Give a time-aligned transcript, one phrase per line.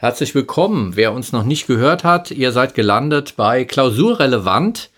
[0.00, 0.96] Herzlich willkommen.
[0.96, 4.88] Wer uns noch nicht gehört hat, ihr seid gelandet bei Klausurrelevant,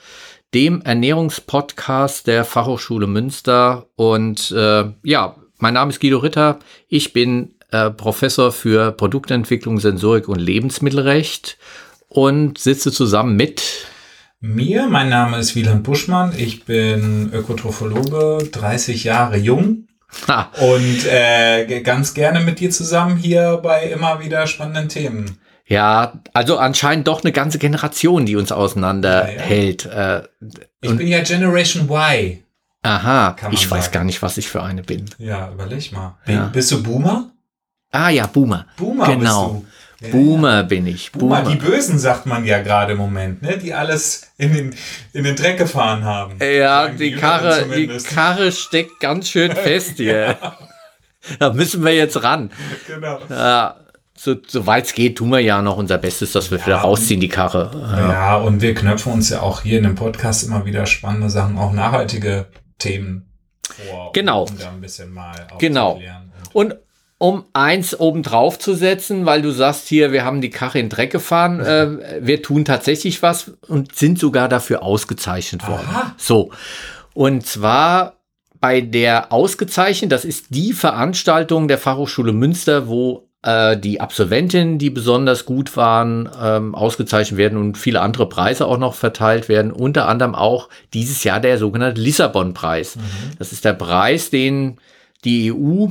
[0.54, 3.86] dem Ernährungspodcast der Fachhochschule Münster.
[3.96, 6.60] Und äh, ja, mein Name ist Guido Ritter.
[6.86, 11.58] Ich bin äh, Professor für Produktentwicklung, Sensorik und Lebensmittelrecht
[12.06, 13.88] und sitze zusammen mit
[14.38, 14.86] mir.
[14.86, 16.32] Mein Name ist Wieland Buschmann.
[16.38, 19.88] Ich bin Ökotrophologe, 30 Jahre jung
[20.60, 25.38] und äh, ganz gerne mit dir zusammen hier bei immer wieder spannenden Themen.
[25.66, 29.84] Ja, also anscheinend doch eine ganze Generation, die uns auseinanderhält.
[29.84, 30.18] Ja, ja.
[30.18, 30.28] Äh,
[30.82, 32.38] ich bin ja Generation Y.
[32.82, 33.70] Aha, ich sagen.
[33.70, 35.08] weiß gar nicht, was ich für eine bin.
[35.18, 36.18] Ja, überleg mal.
[36.26, 36.46] Ja.
[36.46, 37.30] Bist du Boomer?
[37.92, 38.66] Ah ja, Boomer.
[38.76, 39.64] Boomer genau.
[40.02, 40.10] Du.
[40.10, 40.62] Boomer ja.
[40.62, 41.12] bin ich.
[41.12, 41.42] Boomer.
[41.42, 41.50] Boomer.
[41.50, 43.58] Die Bösen sagt man ja gerade im Moment, ne?
[43.58, 44.74] die alles in den,
[45.12, 46.38] in den Dreck gefahren haben.
[46.40, 50.36] Ja, die, die Karre, die Karre steckt ganz schön fest hier.
[51.38, 52.50] da müssen wir jetzt ran.
[52.86, 53.20] Genau.
[53.28, 53.76] Ja,
[54.16, 56.76] so, so weit es geht, tun wir ja noch unser Bestes, dass wir ja, wieder
[56.76, 57.70] rausziehen, die Karre.
[57.74, 58.12] Ja.
[58.12, 61.58] ja, und wir knöpfen uns ja auch hier in dem Podcast immer wieder spannende Sachen,
[61.58, 62.46] auch nachhaltige
[62.78, 63.26] Themen
[63.68, 64.12] vor.
[64.12, 64.44] Genau.
[64.44, 66.00] Um da ein bisschen mal Genau.
[66.52, 66.76] Und
[67.22, 71.12] um eins obendrauf zu setzen, weil du sagst hier, wir haben die Karre in Dreck
[71.12, 71.60] gefahren.
[71.60, 75.86] Äh, wir tun tatsächlich was und sind sogar dafür ausgezeichnet worden.
[75.88, 76.16] Aha.
[76.18, 76.50] So.
[77.14, 78.14] Und zwar
[78.60, 84.90] bei der ausgezeichnet, das ist die Veranstaltung der Fachhochschule Münster, wo äh, die Absolventinnen, die
[84.90, 89.70] besonders gut waren, ähm, ausgezeichnet werden und viele andere Preise auch noch verteilt werden.
[89.70, 92.96] Unter anderem auch dieses Jahr der sogenannte Lissabon-Preis.
[92.96, 93.02] Mhm.
[93.38, 94.78] Das ist der Preis, den
[95.24, 95.86] die EU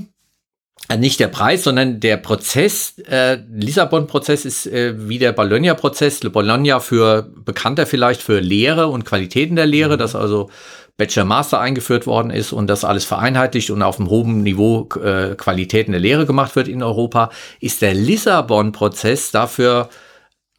[0.90, 6.20] äh, nicht der Preis, sondern der Prozess, äh, Lissabon-Prozess ist äh, wie der Bologna-Prozess.
[6.22, 10.00] Bologna für bekannter vielleicht für Lehre und Qualitäten der Lehre, mhm.
[10.00, 10.50] dass also
[10.98, 15.36] Bachelor Master eingeführt worden ist und das alles vereinheitlicht und auf einem hohen Niveau äh,
[15.36, 19.89] Qualitäten der Lehre gemacht wird in Europa, ist der Lissabon-Prozess dafür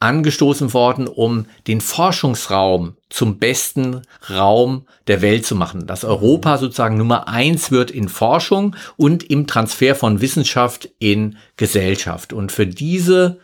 [0.02, 5.86] angestoßen worden, um den Forschungsraum zum besten Raum der Welt zu machen.
[5.86, 12.32] Dass Europa sozusagen Nummer eins wird in Forschung und im Transfer von Wissenschaft in Gesellschaft.
[12.32, 13.38] Und für diese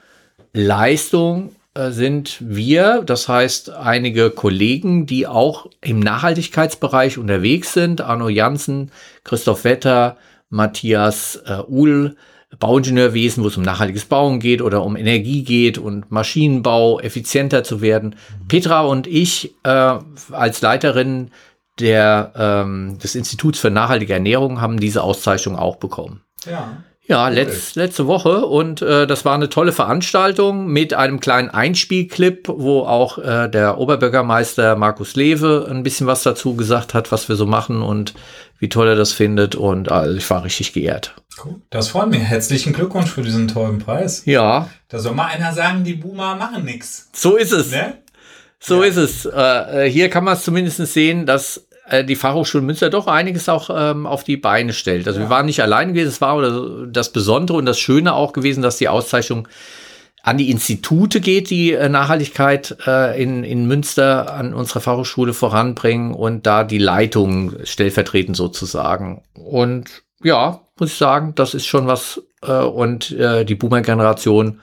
[0.53, 8.29] Leistung äh, sind wir, das heißt einige Kollegen, die auch im Nachhaltigkeitsbereich unterwegs sind, Arno
[8.29, 8.91] Janssen,
[9.23, 10.17] Christoph Wetter,
[10.51, 12.17] Matthias äh, Uhl,
[12.59, 17.81] Bauingenieurwesen, wo es um nachhaltiges Bauen geht oder um Energie geht und Maschinenbau effizienter zu
[17.81, 18.17] werden.
[18.49, 19.99] Petra und ich äh,
[20.33, 21.31] als Leiterin
[21.79, 26.23] der, ähm, des Instituts für nachhaltige Ernährung haben diese Auszeichnung auch bekommen.
[26.47, 26.83] Ja.
[27.07, 32.49] Ja, letz, letzte Woche und äh, das war eine tolle Veranstaltung mit einem kleinen Einspielclip,
[32.49, 37.37] wo auch äh, der Oberbürgermeister Markus Lewe ein bisschen was dazu gesagt hat, was wir
[37.37, 38.13] so machen und
[38.59, 41.15] wie toll er das findet und also ich war richtig geehrt.
[41.45, 41.57] Cool.
[41.71, 42.23] Das freut mich.
[42.23, 44.23] Herzlichen Glückwunsch für diesen tollen Preis.
[44.25, 44.69] Ja.
[44.89, 47.09] Da soll mal einer sagen, die Boomer machen nichts.
[47.13, 47.71] So ist es.
[47.71, 47.99] Ne?
[48.61, 48.89] So ja.
[48.89, 49.25] ist es.
[49.25, 53.49] Äh, äh hier kann man es zumindest sehen, dass äh, die Fachhochschule Münster doch einiges
[53.49, 55.07] auch ähm, auf die Beine stellt.
[55.07, 55.27] Also ja.
[55.27, 58.79] wir waren nicht allein gewesen, es war das Besondere und das Schöne auch gewesen, dass
[58.79, 59.49] die Auszeichnung
[60.23, 66.13] an die Institute geht, die äh, Nachhaltigkeit äh, in, in Münster an unserer Fachhochschule voranbringen
[66.13, 69.23] und da die Leitung stellvertretend sozusagen.
[69.35, 72.23] Und ja, muss ich sagen, das ist schon was.
[72.43, 74.61] Äh, und äh, die Boomer-Generation,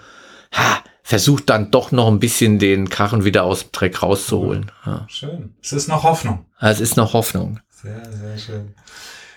[1.05, 4.71] versucht dann doch noch ein bisschen den Karren wieder aus dem Dreck rauszuholen.
[4.87, 5.05] Ja.
[5.07, 5.53] Schön.
[5.61, 6.45] Es ist noch Hoffnung.
[6.59, 7.59] Es ist noch Hoffnung.
[7.69, 8.73] Sehr, sehr schön.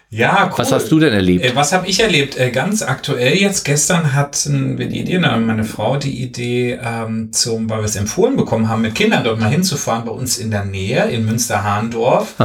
[0.09, 0.59] Ja, cool.
[0.61, 1.45] Was hast du denn erlebt?
[1.45, 2.39] Äh, was habe ich erlebt?
[2.39, 7.69] Äh, ganz aktuell jetzt, gestern hatten wir die Idee, meine Frau die Idee, ähm, zum,
[7.69, 10.07] weil wir es empfohlen bekommen haben, mit Kindern dort mal hinzufahren.
[10.07, 12.37] Bei uns in der Nähe, in Münster-Hahndorf,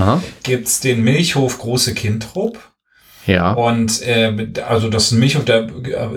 [0.43, 2.59] gibt's den Milchhof Große Kindrup.
[3.25, 3.53] Ja.
[3.53, 5.69] Und äh, also das Milch und der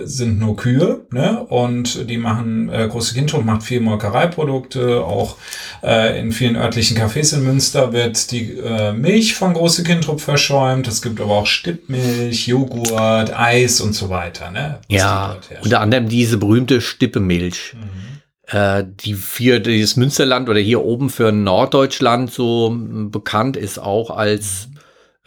[0.05, 1.45] sind nur Kühe, ne?
[1.45, 5.37] Und die machen äh, große Kindhof macht viel Molkereiprodukte, auch
[5.83, 10.89] äh, in vielen örtlichen Cafés in Münster wird die äh, Milch von große Kindrup verschäumt.
[10.89, 14.81] Es gibt aber auch Stippmilch, Joghurt, Eis und so weiter, ne?
[14.89, 15.37] Was ja.
[15.63, 17.75] Unter anderem diese berühmte Stippemilch.
[17.75, 18.17] Mhm.
[18.49, 22.77] Äh, die für dieses Münsterland oder hier oben für Norddeutschland so
[23.11, 24.69] bekannt ist auch als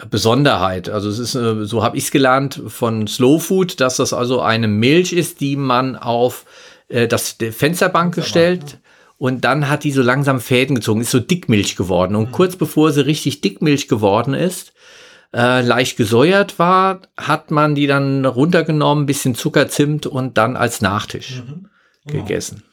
[0.10, 0.90] Besonderheit.
[0.90, 4.42] Also es ist, äh, so habe ich es gelernt von Slow Food, dass das also
[4.42, 6.46] eine Milch ist, die man auf
[6.88, 8.80] äh, das Fensterbank gestellt
[9.18, 12.16] und dann hat die so langsam Fäden gezogen, ist so Dickmilch geworden.
[12.16, 12.31] Und mhm.
[12.31, 14.74] kurz bevor sie richtig Dickmilch geworden ist,
[15.34, 20.81] äh, leicht gesäuert war, hat man die dann runtergenommen, bisschen Zucker, Zimt und dann als
[20.81, 21.68] Nachtisch mhm.
[22.12, 22.63] gegessen.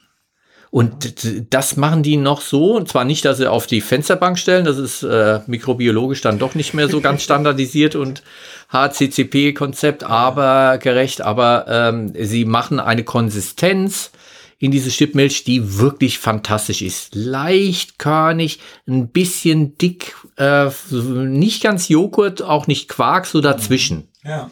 [0.76, 4.67] Und das machen die noch so, und zwar nicht, dass sie auf die Fensterbank stellen,
[4.67, 8.23] das ist äh, mikrobiologisch dann doch nicht mehr so ganz standardisiert und
[8.70, 14.11] HCCP-Konzept, aber gerecht, aber ähm, sie machen eine Konsistenz,
[14.58, 17.14] in diese Stippmilch, die wirklich fantastisch ist.
[17.14, 24.08] Leicht körnig, ein bisschen dick, äh, nicht ganz Joghurt, auch nicht Quark, so dazwischen.
[24.25, 24.50] Ja.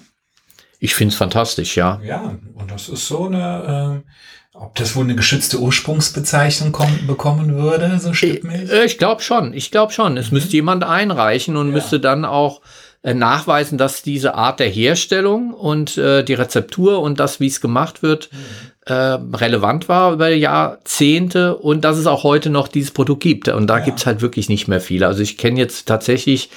[0.79, 2.01] Ich finde es fantastisch, ja.
[2.03, 4.11] Ja, und das ist so eine, äh,
[4.55, 8.71] ob das wohl eine geschützte Ursprungsbezeichnung kommen, bekommen würde, so Stippmilch?
[8.71, 10.17] Äh, ich glaube schon, ich glaube schon.
[10.17, 10.35] Es mhm.
[10.35, 11.73] müsste jemand einreichen und ja.
[11.75, 12.61] müsste dann auch
[13.03, 17.61] äh, nachweisen, dass diese Art der Herstellung und äh, die Rezeptur und das, wie es
[17.61, 18.39] gemacht wird, mhm.
[18.87, 18.95] äh,
[19.37, 23.49] relevant war über Jahrzehnte und dass es auch heute noch dieses Produkt gibt.
[23.49, 23.85] Und da ja.
[23.85, 25.09] gibt's halt wirklich nicht mehr viele.
[25.09, 26.51] Also ich kenne jetzt tatsächlich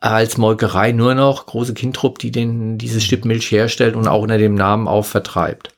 [0.00, 4.54] als Molkerei nur noch große Kindtrupp, die den, diese Stippmilch herstellt und auch unter dem
[4.54, 5.70] Namen auch vertreibt.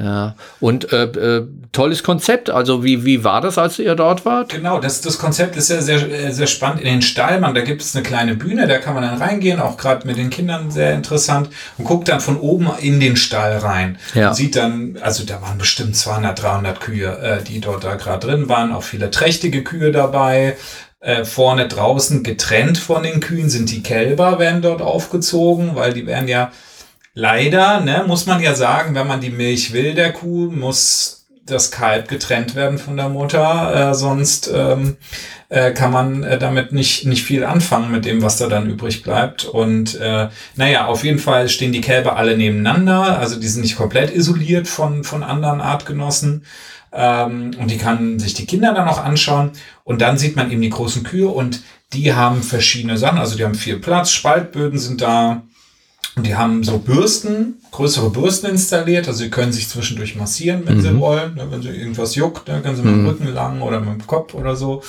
[0.00, 2.48] Ja, und äh, äh, tolles Konzept.
[2.48, 4.50] Also wie, wie war das, als ihr dort wart?
[4.50, 6.80] Genau, das, das Konzept ist sehr, sehr, sehr spannend.
[6.80, 9.76] In den Stallmann, da gibt es eine kleine Bühne, da kann man dann reingehen, auch
[9.76, 13.98] gerade mit den Kindern sehr interessant und guckt dann von oben in den Stall rein.
[14.14, 14.28] Ja.
[14.28, 18.26] Und sieht dann, also da waren bestimmt 200, 300 Kühe, äh, die dort da gerade
[18.26, 20.56] drin waren, auch viele trächtige Kühe dabei.
[21.00, 26.06] Äh, vorne draußen getrennt von den Kühen sind die Kälber, werden dort aufgezogen, weil die
[26.06, 26.52] werden ja
[27.14, 31.70] leider, ne, muss man ja sagen, wenn man die Milch will der Kuh, muss das
[31.70, 34.96] Kalb getrennt werden von der Mutter, äh, sonst ähm,
[35.48, 39.02] äh, kann man äh, damit nicht, nicht viel anfangen mit dem, was da dann übrig
[39.02, 39.44] bleibt.
[39.44, 43.76] Und äh, naja, auf jeden Fall stehen die Kälber alle nebeneinander, also die sind nicht
[43.76, 46.44] komplett isoliert von, von anderen Artgenossen.
[46.92, 49.50] Ähm, und die kann sich die Kinder dann auch anschauen.
[49.84, 51.62] Und dann sieht man eben die großen Kühe und
[51.92, 53.18] die haben verschiedene Sachen.
[53.18, 55.42] Also die haben viel Platz, Spaltböden sind da.
[56.16, 59.06] Und die haben so Bürsten, größere Bürsten installiert.
[59.06, 60.82] Also sie können sich zwischendurch massieren, wenn mhm.
[60.82, 61.34] sie wollen.
[61.34, 63.08] Ne, wenn sie irgendwas juckt, dann können sie mit dem mhm.
[63.08, 64.82] Rücken lang oder mit dem Kopf oder so.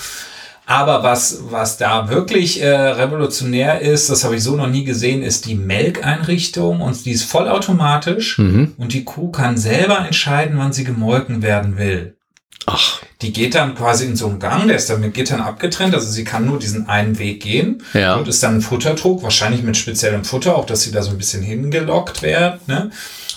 [0.64, 5.22] Aber was, was da wirklich äh, revolutionär ist, das habe ich so noch nie gesehen,
[5.22, 8.72] ist die Melkeinrichtung und die ist vollautomatisch mhm.
[8.76, 12.16] und die Kuh kann selber entscheiden, wann sie gemolken werden will.
[12.66, 13.00] Ach.
[13.22, 16.10] Die geht dann quasi in so einen Gang, der ist dann mit Gittern abgetrennt, also
[16.10, 17.82] sie kann nur diesen einen Weg gehen.
[17.94, 18.16] Ja.
[18.16, 21.18] Und ist dann ein Futtertrog, wahrscheinlich mit speziellem Futter, auch dass sie da so ein
[21.18, 22.66] bisschen hingelockt wird.
[22.68, 22.90] Ne?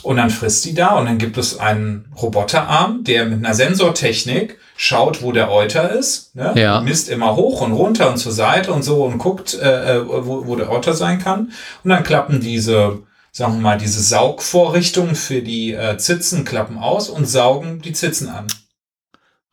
[0.04, 4.58] Und dann frisst die da und dann gibt es einen Roboterarm, der mit einer Sensortechnik
[4.78, 6.54] schaut, wo der Euter ist, ne?
[6.56, 6.82] ja.
[6.82, 10.46] misst immer hoch und runter und zur Seite und so und guckt, äh, äh wo,
[10.46, 11.52] wo der Euter sein kann.
[11.84, 13.00] Und dann klappen diese,
[13.32, 18.30] sagen wir mal, diese Saugvorrichtungen für die äh, Zitzen klappen aus und saugen die Zitzen
[18.30, 18.48] an.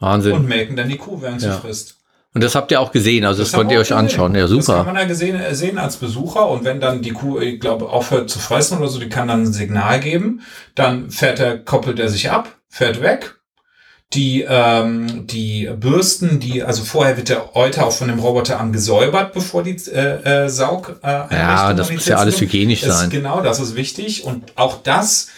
[0.02, 0.32] Wahnsinn.
[0.32, 1.54] Und melken dann die Kuh, während ja.
[1.54, 1.96] sie frisst.
[2.34, 3.98] Und das habt ihr auch gesehen, also das, das könnt ihr euch gesehen.
[3.98, 4.34] anschauen.
[4.34, 4.56] Ja, super.
[4.58, 7.60] Das kann man ja gesehen, äh, sehen als Besucher und wenn dann die Kuh, ich
[7.60, 10.40] glaube, aufhört zu fressen oder so, die kann dann ein Signal geben,
[10.74, 13.36] dann fährt er, koppelt er sich ab, fährt weg.
[14.14, 19.32] Die, ähm, die Bürsten, die, also vorher wird der Euter auch von dem Roboter angesäubert,
[19.32, 23.08] bevor die äh, äh, Saug äh, Ja, das muss ja alles hygienisch sein.
[23.08, 24.24] Genau, das ist wichtig.
[24.24, 25.28] Und auch das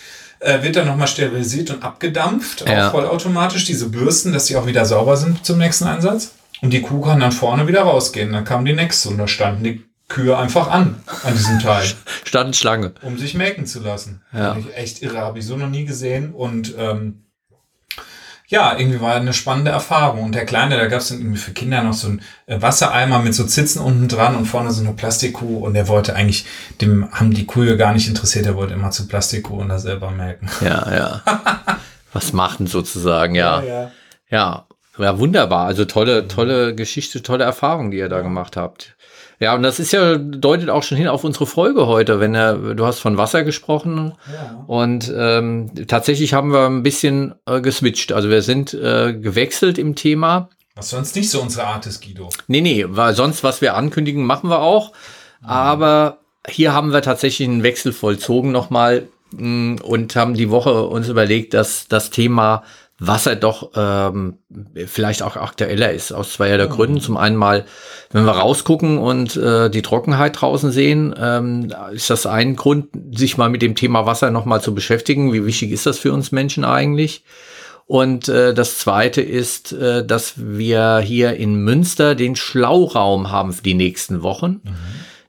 [0.45, 2.89] äh, wird dann nochmal sterilisiert und abgedampft, ja.
[2.89, 6.33] auch vollautomatisch, diese Bürsten, dass die auch wieder sauber sind zum nächsten Einsatz.
[6.61, 8.33] Und die Kuh kann dann vorne wieder rausgehen.
[8.33, 11.85] Dann kam die nächste und da standen die Kühe einfach an, an diesem Teil.
[12.25, 12.93] Standen Schlange.
[13.03, 14.23] Um sich melken zu lassen.
[14.33, 14.57] Ja.
[14.75, 16.33] Echt irre, habe ich so noch nie gesehen.
[16.33, 17.24] Und ähm,
[18.49, 20.23] ja, irgendwie war eine spannende Erfahrung.
[20.23, 23.19] Und der Kleine, da gab es dann irgendwie für Kinder noch so einen äh, Wassereimer
[23.21, 25.59] mit so Zitzen unten dran und vorne so eine Plastikkuh.
[25.65, 26.45] Und der wollte eigentlich,
[26.81, 30.11] dem haben die Kühe gar nicht interessiert, der wollte immer zu Plastikkuh und da selber
[30.11, 30.49] melken.
[30.61, 31.23] Ja, ja.
[32.13, 33.63] Was machen sozusagen, ja.
[33.63, 33.91] Ja, ja.
[34.31, 34.67] ja.
[34.97, 35.67] Ja, wunderbar.
[35.67, 38.95] Also tolle, tolle Geschichte, tolle Erfahrung, die ihr da gemacht habt.
[39.41, 42.55] Ja, und das ist ja, deutet auch schon hin auf unsere Folge heute, wenn er,
[42.75, 44.15] du hast von Wasser gesprochen.
[44.33, 44.65] Ja.
[44.67, 48.13] Und ähm, tatsächlich haben wir ein bisschen äh, geswitcht.
[48.13, 50.49] Also wir sind äh, gewechselt im Thema.
[50.77, 52.29] Was sonst nicht so unsere Art ist, Guido.
[52.47, 54.93] Nee, nee, weil sonst, was wir ankündigen, machen wir auch.
[55.41, 55.49] Mhm.
[55.49, 61.09] Aber hier haben wir tatsächlich einen Wechsel vollzogen nochmal mm, und haben die Woche uns
[61.09, 62.65] überlegt, dass das Thema
[63.01, 64.39] Wasser doch ähm,
[64.87, 66.71] vielleicht auch aktueller ist, aus zweierlei mhm.
[66.71, 67.01] Gründen.
[67.01, 67.65] Zum einen mal,
[68.13, 73.37] wenn wir rausgucken und äh, die Trockenheit draußen sehen, ähm, ist das ein Grund, sich
[73.37, 75.33] mal mit dem Thema Wasser nochmal zu beschäftigen.
[75.33, 77.25] Wie wichtig ist das für uns Menschen eigentlich?
[77.87, 83.63] Und äh, das Zweite ist, äh, dass wir hier in Münster den Schlauraum haben für
[83.63, 84.61] die nächsten Wochen.
[84.63, 84.77] Mhm.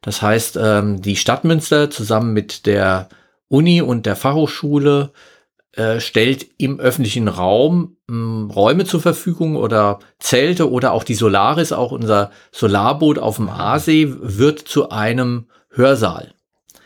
[0.02, 3.10] Das heißt, ähm, die Stadt Münster zusammen mit der
[3.48, 5.12] Uni und der Fachhochschule
[5.76, 11.16] äh, stellt im öffentlichen Raum mh, hm, Räume zur Verfügung oder Zelte oder auch die
[11.16, 16.34] Solaris, auch unser Solarboot auf dem Aasee, wird zu einem Hörsaal.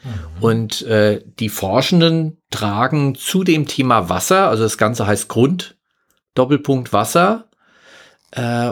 [0.04, 0.44] Mhm.
[0.44, 5.78] Und äh, die Forschenden tragen zu dem Thema Wasser, also das Ganze heißt Grund,
[6.36, 7.49] Doppelpunkt Wasser,
[8.32, 8.72] äh,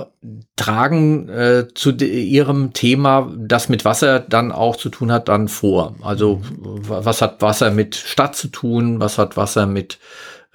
[0.55, 5.95] tragen äh, zu ihrem Thema, das mit Wasser dann auch zu tun hat, dann vor.
[6.01, 9.97] Also was hat Wasser mit Stadt zu tun, was hat Wasser mit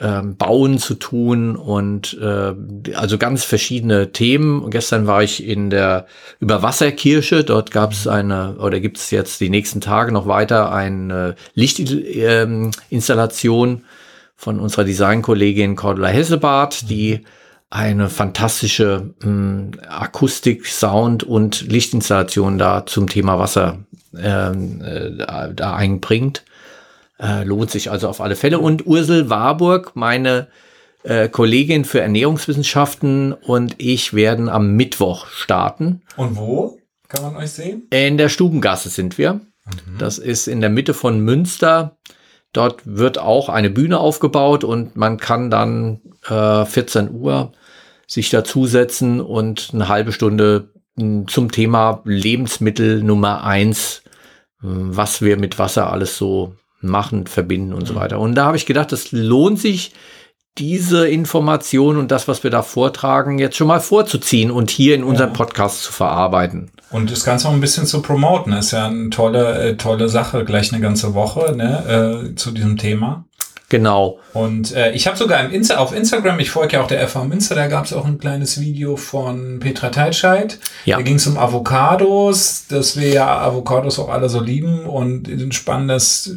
[0.02, 2.54] ähm, Bauen zu tun und äh,
[2.94, 4.71] also ganz verschiedene Themen.
[4.71, 6.06] Gestern war ich in der
[6.40, 7.44] Überwasserkirche.
[7.44, 13.85] Dort gab es eine oder gibt es jetzt die nächsten Tage noch weiter eine Lichtinstallation
[14.35, 17.21] von unserer Designkollegin Cordula Hessebart, die
[17.72, 23.78] eine fantastische äh, Akustik, Sound und Lichtinstallation da zum Thema Wasser
[24.14, 25.10] ähm, äh,
[25.54, 26.44] da einbringt.
[27.18, 28.58] Äh, lohnt sich also auf alle Fälle.
[28.58, 30.48] Und Ursel Warburg, meine
[31.02, 36.02] äh, Kollegin für Ernährungswissenschaften und ich werden am Mittwoch starten.
[36.16, 37.86] Und wo kann man euch sehen?
[37.88, 39.34] In der Stubengasse sind wir.
[39.34, 39.98] Mhm.
[39.98, 41.96] Das ist in der Mitte von Münster.
[42.52, 47.52] Dort wird auch eine Bühne aufgebaut und man kann dann äh, 14 Uhr
[48.06, 54.02] sich dazusetzen und eine halbe Stunde hm, zum Thema Lebensmittel Nummer eins,
[54.61, 57.87] hm, was wir mit Wasser alles so machen, verbinden und mhm.
[57.87, 58.18] so weiter.
[58.18, 59.92] Und da habe ich gedacht, es lohnt sich,
[60.59, 65.02] diese Information und das, was wir da vortragen, jetzt schon mal vorzuziehen und hier in
[65.02, 65.32] unserem.
[65.32, 66.71] Podcast zu verarbeiten.
[66.90, 70.44] Und das Ganze auch ein bisschen zu promoten, ist ja eine tolle, äh, tolle Sache,
[70.44, 73.25] gleich eine ganze Woche ne, äh, zu diesem Thema.
[73.72, 74.18] Genau.
[74.34, 77.24] Und äh, ich habe sogar im Insta auf Instagram, ich folge ja auch der FH
[77.24, 80.58] Münster, da gab es auch ein kleines Video von Petra Teitscheid.
[80.84, 80.98] Ja.
[80.98, 85.52] Da ging es um Avocados, dass wir ja Avocados auch alle so lieben und ein
[85.52, 86.36] spannendes,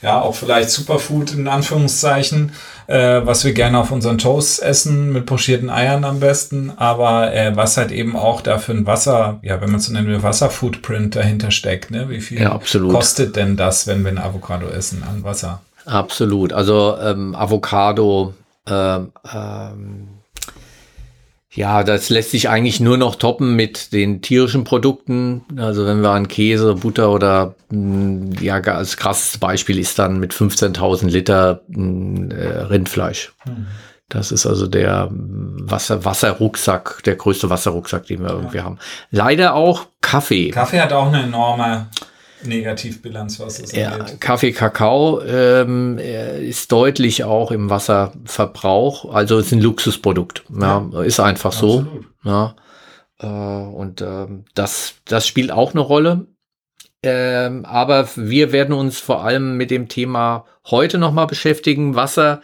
[0.00, 2.52] ja, auch vielleicht Superfood in Anführungszeichen,
[2.86, 7.56] äh, was wir gerne auf unseren Toasts essen, mit pochierten Eiern am besten, aber äh,
[7.56, 10.22] was halt eben auch da für ein Wasser, ja, wenn man es so nennen will,
[10.22, 12.08] Wasserfootprint dahinter steckt, ne?
[12.10, 12.60] Wie viel ja,
[12.92, 15.60] kostet denn das, wenn wir ein Avocado essen an Wasser?
[15.86, 16.52] Absolut.
[16.52, 18.34] Also ähm, Avocado,
[18.66, 20.08] ähm, ähm,
[21.50, 25.42] ja, das lässt sich eigentlich nur noch toppen mit den tierischen Produkten.
[25.56, 30.32] Also wenn wir an Käse, Butter oder mh, ja, als krasses Beispiel ist dann mit
[30.32, 33.32] 15.000 Liter mh, äh, Rindfleisch.
[33.44, 33.66] Mhm.
[34.08, 38.34] Das ist also der Wasser, Wasserrucksack, der größte Wasserrucksack, den wir ja.
[38.34, 38.78] irgendwie haben.
[39.10, 40.50] Leider auch Kaffee.
[40.50, 41.86] Kaffee hat auch eine enorme
[42.46, 44.20] Negativbilanz, was es ja, angeht.
[44.20, 49.12] Kaffee, Kakao ähm, ist deutlich auch im Wasserverbrauch.
[49.12, 50.44] Also ist ein Luxusprodukt.
[50.58, 51.86] Ja, ja ist einfach so.
[52.24, 52.56] Ja.
[53.20, 56.26] Äh, und äh, das, das spielt auch eine Rolle.
[57.02, 61.94] Ähm, aber wir werden uns vor allem mit dem Thema heute nochmal beschäftigen.
[61.94, 62.40] Wasser,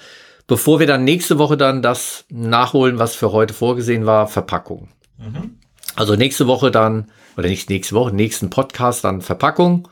[0.46, 4.88] bevor wir dann nächste Woche dann das nachholen, was für heute vorgesehen war, Verpackung.
[5.16, 5.58] Mhm.
[5.96, 9.88] Also nächste Woche dann oder nicht nächste Woche, nächsten Podcast dann Verpackung.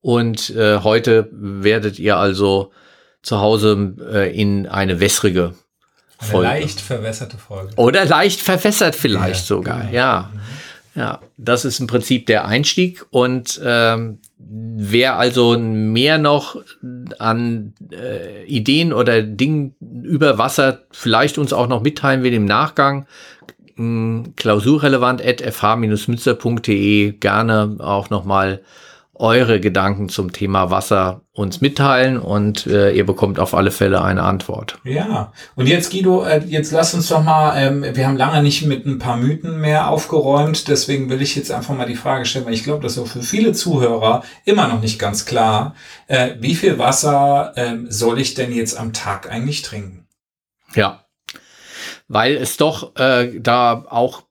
[0.00, 2.72] Und äh, heute werdet ihr also
[3.22, 5.54] zu Hause äh, in eine wässrige
[6.18, 6.48] Folge.
[6.48, 7.72] Eine leicht verwässerte Folge.
[7.76, 9.92] Oder leicht verwässert vielleicht ja, sogar, genau.
[9.92, 10.30] ja.
[10.94, 13.06] Ja, das ist im Prinzip der Einstieg.
[13.10, 16.56] Und ähm, wer also mehr noch
[17.18, 23.06] an äh, Ideen oder Dingen über Wasser vielleicht uns auch noch mitteilen will im Nachgang,
[24.36, 28.62] klausurrelevant at fh-münster.de gerne auch nochmal
[29.14, 34.22] eure Gedanken zum Thema Wasser uns mitteilen und äh, ihr bekommt auf alle Fälle eine
[34.22, 34.80] Antwort.
[34.84, 38.66] Ja, und jetzt Guido, äh, jetzt lass uns doch mal, ähm, wir haben lange nicht
[38.66, 42.46] mit ein paar Mythen mehr aufgeräumt, deswegen will ich jetzt einfach mal die Frage stellen,
[42.46, 45.76] weil ich glaube, das ist auch für viele Zuhörer immer noch nicht ganz klar,
[46.08, 50.06] äh, wie viel Wasser äh, soll ich denn jetzt am Tag eigentlich trinken?
[50.74, 51.01] Ja,
[52.08, 54.24] weil es doch äh, da auch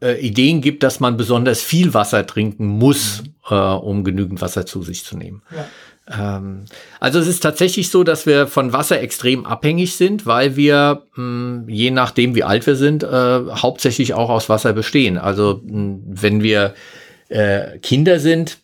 [0.00, 3.34] äh, Ideen gibt, dass man besonders viel Wasser trinken muss, mhm.
[3.50, 5.42] äh, um genügend Wasser zu sich zu nehmen.
[5.54, 5.66] Ja.
[6.06, 6.66] Ähm,
[7.00, 11.16] also es ist tatsächlich so, dass wir von Wasser extrem abhängig sind, weil wir, mh,
[11.16, 15.16] hm, je nachdem wie alt wir sind, äh, hauptsächlich auch aus Wasser bestehen.
[15.16, 16.74] Also mh, hm, wenn wir
[17.28, 18.58] äh, Kinder sind,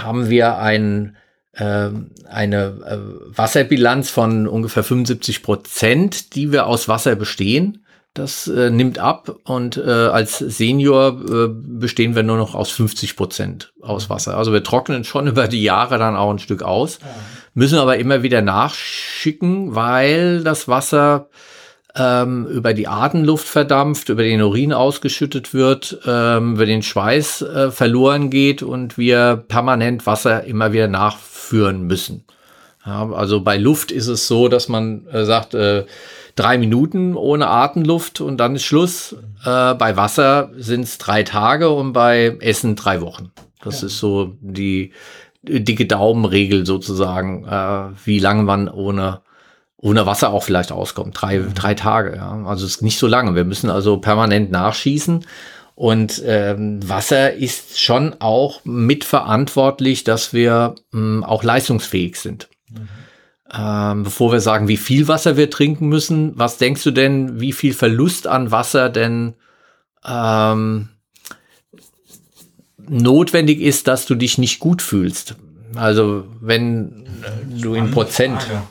[0.00, 1.16] haben wir einen
[1.56, 2.98] eine äh,
[3.36, 7.84] Wasserbilanz von ungefähr 75 Prozent, die wir aus Wasser bestehen.
[8.14, 13.16] Das äh, nimmt ab und äh, als Senior äh, bestehen wir nur noch aus 50
[13.16, 14.36] Prozent aus Wasser.
[14.36, 17.00] Also wir trocknen schon über die Jahre dann auch ein Stück aus,
[17.54, 21.28] müssen aber immer wieder nachschicken, weil das Wasser
[21.96, 27.70] ähm, über die Atemluft verdampft, über den Urin ausgeschüttet wird, ähm, über den Schweiß äh,
[27.70, 30.88] verloren geht und wir permanent Wasser immer wieder
[31.44, 32.24] nachführen müssen.
[32.86, 35.86] Ja, also bei Luft ist es so, dass man äh, sagt, äh,
[36.36, 39.16] drei Minuten ohne Atemluft und dann ist Schluss.
[39.44, 43.30] Äh, bei Wasser sind es drei Tage und bei Essen drei Wochen.
[43.62, 43.86] Das ja.
[43.86, 44.92] ist so die
[45.42, 49.22] dicke Daumenregel sozusagen, äh, wie lange man ohne
[49.78, 51.20] ohne Wasser auch vielleicht auskommt.
[51.20, 51.52] Drei, mhm.
[51.52, 52.42] drei Tage, ja.
[52.46, 53.34] Also es ist nicht so lange.
[53.34, 55.26] Wir müssen also permanent nachschießen.
[55.74, 62.48] Und ähm, Wasser ist schon auch mitverantwortlich, dass wir ähm, auch leistungsfähig sind.
[62.70, 62.88] Mhm.
[63.52, 67.52] Ähm, bevor wir sagen, wie viel Wasser wir trinken müssen, was denkst du denn, wie
[67.52, 69.34] viel Verlust an Wasser denn
[70.06, 70.88] ähm,
[72.78, 75.36] notwendig ist, dass du dich nicht gut fühlst?
[75.74, 77.04] Also wenn
[77.48, 78.42] du in Prozent.
[78.42, 78.62] Frage.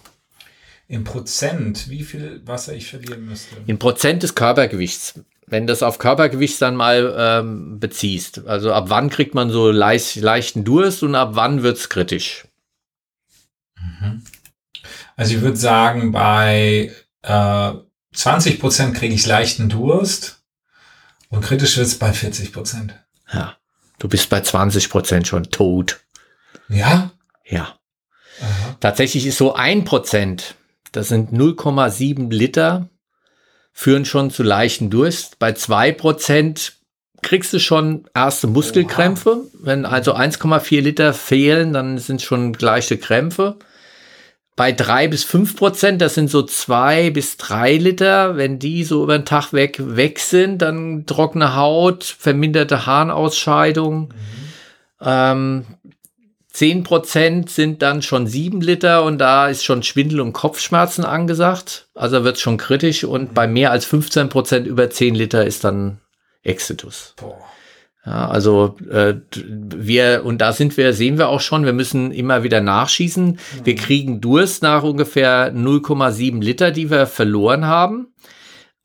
[0.87, 3.55] In Prozent, wie viel Wasser ich verlieren müsste?
[3.65, 5.19] In Prozent des Körpergewichts.
[5.47, 8.47] Wenn das auf Körpergewicht dann mal ähm, beziehst.
[8.47, 12.45] Also ab wann kriegt man so leicht, leichten Durst und ab wann wird es kritisch?
[13.77, 14.23] Mhm.
[15.15, 17.71] Also ich würde sagen, bei äh,
[18.13, 20.43] 20 Prozent kriege ich leichten Durst
[21.29, 22.93] und kritisch wird es bei 40 Prozent.
[23.31, 23.57] Ja,
[23.99, 25.99] du bist bei 20 Prozent schon tot.
[26.69, 27.11] Ja?
[27.45, 27.77] Ja.
[28.41, 28.77] Aha.
[28.79, 30.55] Tatsächlich ist so ein Prozent,
[30.91, 32.89] das sind 0,7 Liter,
[33.73, 35.39] führen schon zu leichten Durst.
[35.39, 36.73] Bei zwei Prozent
[37.23, 39.29] kriegst du schon erste Muskelkrämpfe.
[39.29, 39.47] Oha.
[39.61, 43.57] Wenn also 1,4 Liter fehlen, dann sind schon gleiche Krämpfe.
[44.55, 48.37] Bei drei bis fünf Prozent, das sind so zwei bis drei Liter.
[48.37, 54.09] Wenn die so über den Tag weg, weg sind, dann trockene Haut, verminderte Harnausscheidung.
[54.09, 54.09] Mhm.
[55.01, 55.65] Ähm,
[56.53, 61.87] 10 Prozent sind dann schon sieben Liter und da ist schon Schwindel und Kopfschmerzen angesagt.
[61.95, 65.63] Also wird es schon kritisch und bei mehr als 15 Prozent über 10 Liter ist
[65.63, 65.99] dann
[66.43, 67.15] Exitus.
[68.05, 72.43] Ja, also äh, wir, und da sind wir, sehen wir auch schon, wir müssen immer
[72.43, 73.25] wieder nachschießen.
[73.25, 73.39] Mhm.
[73.63, 78.13] Wir kriegen Durst nach ungefähr 0,7 Liter, die wir verloren haben.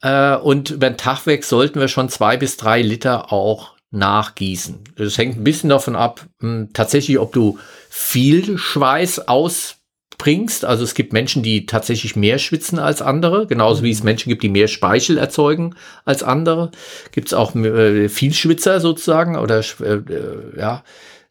[0.00, 4.80] Äh, und über den Tag weg sollten wir schon zwei bis drei Liter auch nachgießen.
[4.96, 9.78] Das hängt ein bisschen davon ab, mh, hm, tatsächlich, ob du viel Schweiß aus
[10.18, 10.64] bringst.
[10.64, 14.06] Also es gibt Menschen, die tatsächlich mehr schwitzen als andere, genauso wie es mhm.
[14.06, 16.72] Menschen gibt, die mehr Speichel erzeugen als andere.
[17.12, 20.82] Gibt es auch äh, viel Schwitzer sozusagen oder äh, äh, ja.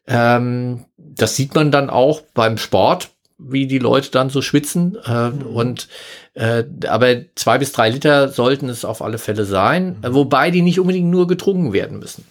[0.06, 4.96] Ähm, das sieht man dann auch beim Sport, wie die Leute dann so schwitzen.
[5.04, 5.42] Äh, mhm.
[5.42, 5.88] Und
[6.32, 10.14] äh, aber zwei bis drei Liter sollten es auf alle Fälle sein, mhm.
[10.14, 12.24] wobei die nicht unbedingt nur getrunken werden müssen.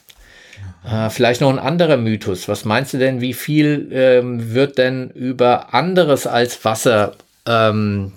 [0.88, 2.48] Äh, vielleicht noch ein anderer Mythos.
[2.48, 8.14] Was meinst du denn, wie viel ähm, wird denn über anderes als Wasser ähm,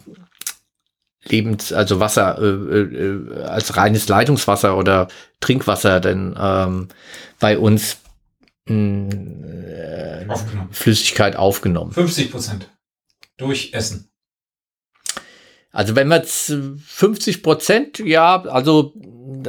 [1.24, 5.08] Lebens, also Wasser äh, äh, als reines Leitungswasser oder
[5.40, 6.88] Trinkwasser denn ähm,
[7.40, 7.98] bei uns
[8.68, 10.68] äh, aufgenommen.
[10.70, 11.90] Flüssigkeit aufgenommen?
[11.90, 12.70] 50 Prozent
[13.36, 14.10] durch Essen.
[15.72, 18.92] Also wenn wir 50 Prozent, ja, also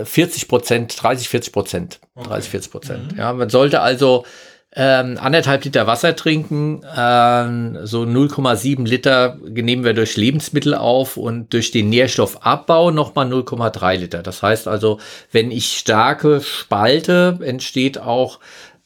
[0.03, 2.29] 40 Prozent, 30, 40 Prozent, okay.
[2.29, 3.11] 30, 40 Prozent.
[3.13, 3.17] Mhm.
[3.17, 4.25] Ja, man sollte also
[4.73, 11.51] ähm, anderthalb Liter Wasser trinken, ähm, so 0,7 Liter nehmen wir durch Lebensmittel auf und
[11.51, 14.23] durch den Nährstoffabbau nochmal 0,3 Liter.
[14.23, 14.97] Das heißt also,
[15.33, 18.39] wenn ich starke spalte, entsteht auch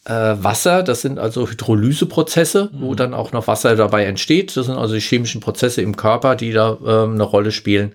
[0.05, 0.81] äh, Wasser.
[0.81, 2.81] Das sind also Hydrolyseprozesse, mhm.
[2.81, 4.57] wo dann auch noch Wasser dabei entsteht.
[4.57, 7.93] Das sind also die chemischen Prozesse im Körper, die da ähm, eine Rolle spielen.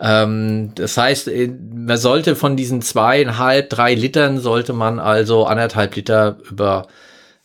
[0.00, 5.94] Ähm, das heißt, äh, man sollte von diesen zweieinhalb, drei Litern sollte man also anderthalb
[5.94, 6.86] Liter über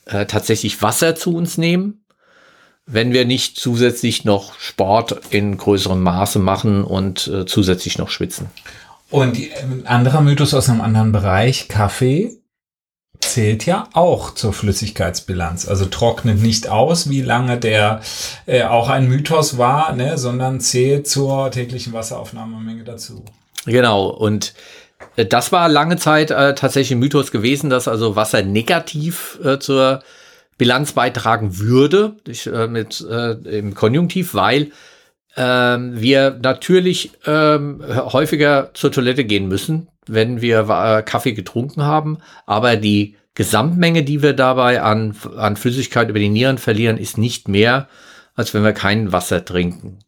[0.06, 2.06] äh, tatsächlich Wasser zu uns nehmen,
[2.86, 8.48] wenn wir nicht zusätzlich noch Sport in größerem Maße machen und äh, zusätzlich noch schwitzen.
[9.10, 12.38] Und ein anderer Mythos aus einem anderen Bereich, Kaffee
[13.36, 15.68] zählt ja auch zur Flüssigkeitsbilanz.
[15.68, 18.00] Also trocknet nicht aus, wie lange der
[18.46, 23.26] äh, auch ein Mythos war, ne, sondern zählt zur täglichen Wasseraufnahmemenge dazu.
[23.66, 24.54] Genau, und
[25.18, 29.60] äh, das war lange Zeit äh, tatsächlich ein Mythos gewesen, dass also Wasser negativ äh,
[29.60, 30.02] zur
[30.58, 34.72] Bilanz beitragen würde, ich, äh, mit, äh, im Konjunktiv, weil
[35.36, 42.20] ähm, wir natürlich ähm, häufiger zur Toilette gehen müssen, wenn wir äh, Kaffee getrunken haben.
[42.46, 47.48] Aber die Gesamtmenge, die wir dabei an, an Flüssigkeit über die Nieren verlieren, ist nicht
[47.50, 47.90] mehr,
[48.34, 50.00] als wenn wir kein Wasser trinken.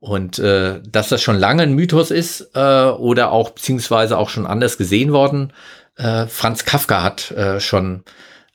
[0.00, 4.46] Und äh, dass das schon lange ein Mythos ist äh, oder auch beziehungsweise auch schon
[4.46, 5.52] anders gesehen worden.
[5.96, 8.02] Äh, Franz Kafka hat äh, schon,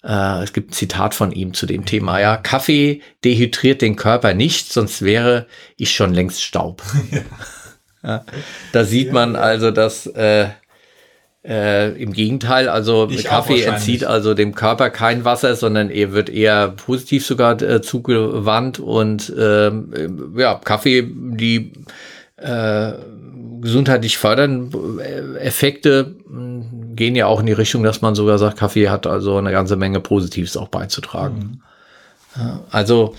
[0.03, 4.33] äh, es gibt ein Zitat von ihm zu dem Thema, ja, Kaffee dehydriert den Körper
[4.33, 5.45] nicht, sonst wäre
[5.77, 6.83] ich schon längst Staub.
[7.11, 7.21] Ja.
[8.03, 8.25] ja,
[8.73, 10.49] da sieht man also, dass äh,
[11.47, 16.29] äh, Im Gegenteil, also ich Kaffee entzieht also dem Körper kein Wasser, sondern er wird
[16.29, 21.71] eher positiv sogar äh, zugewandt und ähm, ja, Kaffee, die
[22.35, 22.91] äh,
[23.61, 28.57] gesundheitlich fördernden äh, Effekte hm, gehen ja auch in die Richtung, dass man sogar sagt,
[28.57, 31.61] Kaffee hat also eine ganze Menge Positives auch beizutragen.
[32.35, 32.59] Mhm.
[32.69, 33.15] Also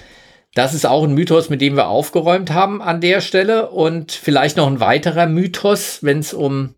[0.55, 3.71] das ist auch ein Mythos, mit dem wir aufgeräumt haben an der Stelle.
[3.71, 6.75] Und vielleicht noch ein weiterer Mythos, wenn es um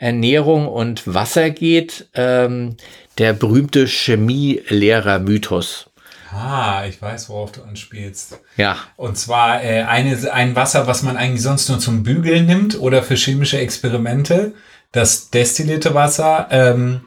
[0.00, 2.76] Ernährung und Wasser geht, ähm,
[3.18, 5.90] der berühmte Chemielehrer-Mythos.
[6.32, 8.40] Ah, ich weiß, worauf du anspielst.
[8.56, 8.78] Ja.
[8.96, 13.02] Und zwar äh, eine, ein Wasser, was man eigentlich sonst nur zum Bügeln nimmt oder
[13.02, 14.54] für chemische Experimente.
[14.92, 16.48] Das destillierte Wasser.
[16.50, 17.02] Ähm,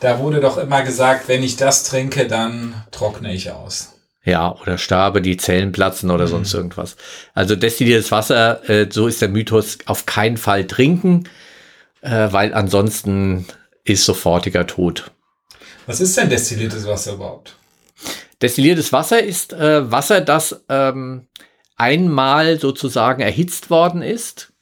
[0.00, 3.94] da wurde doch immer gesagt, wenn ich das trinke, dann trockne ich aus.
[4.22, 6.30] Ja, oder starbe, die Zellen platzen oder mhm.
[6.30, 6.96] sonst irgendwas.
[7.32, 11.24] Also destilliertes Wasser, äh, so ist der Mythos, auf keinen Fall trinken,
[12.00, 13.46] äh, weil ansonsten
[13.84, 15.10] ist sofortiger Tod.
[15.86, 17.56] Was ist denn destilliertes Wasser überhaupt?
[18.42, 21.26] Destilliertes Wasser ist äh, Wasser, das ähm,
[21.76, 24.52] einmal sozusagen erhitzt worden ist,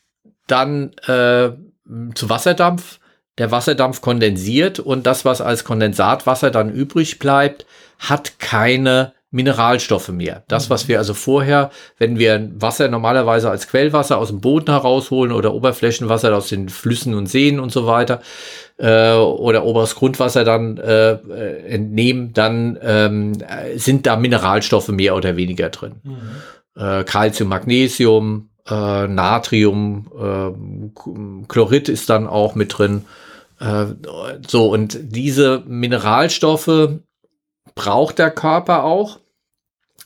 [0.46, 1.50] dann äh,
[2.14, 3.00] zu Wasserdampf,
[3.38, 7.66] der Wasserdampf kondensiert und das, was als Kondensatwasser dann übrig bleibt,
[7.98, 10.44] hat keine Mineralstoffe mehr.
[10.48, 15.32] Das, was wir also vorher, wenn wir Wasser normalerweise als Quellwasser aus dem Boden herausholen
[15.32, 18.20] oder Oberflächenwasser aus den Flüssen und Seen und so weiter
[18.78, 21.12] äh, oder oberes Grundwasser dann äh,
[21.66, 23.32] entnehmen, dann ähm,
[23.74, 25.96] sind da Mineralstoffe mehr oder weniger drin.
[26.04, 26.80] Mhm.
[26.80, 33.04] Äh, Calcium, Magnesium, äh, Natrium, äh, Chlorid ist dann auch mit drin.
[33.58, 33.86] Äh,
[34.46, 37.00] so, und diese Mineralstoffe
[37.76, 39.20] braucht der Körper auch.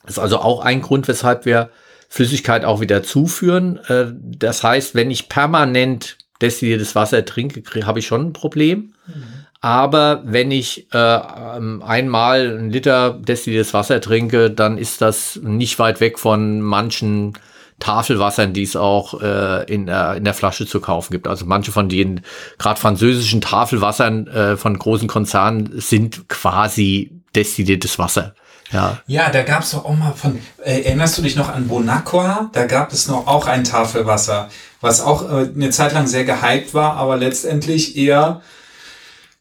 [0.02, 1.70] Das ist also auch ein Grund, weshalb wir
[2.10, 3.78] Flüssigkeit auch wieder zuführen.
[3.88, 8.92] Äh, das heißt, wenn ich permanent destilliertes Wasser trinke, habe ich schon ein Problem.
[9.06, 9.24] Mhm.
[9.62, 15.78] Aber wenn ich äh, ähm, einmal ein Liter destilliertes Wasser trinke, dann ist das nicht
[15.78, 17.34] weit weg von manchen
[17.78, 21.28] Tafelwassern, die es auch äh, in, äh, in der Flasche zu kaufen gibt.
[21.28, 22.22] Also manche von den
[22.58, 28.34] gerade französischen Tafelwassern äh, von großen Konzernen sind quasi destilliertes Wasser.
[28.72, 31.68] Ja, ja da gab es doch auch mal von, äh, erinnerst du dich noch an
[31.68, 32.50] Bonacqua?
[32.52, 34.48] Da gab es noch auch ein Tafelwasser,
[34.80, 38.42] was auch äh, eine Zeit lang sehr gehypt war, aber letztendlich eher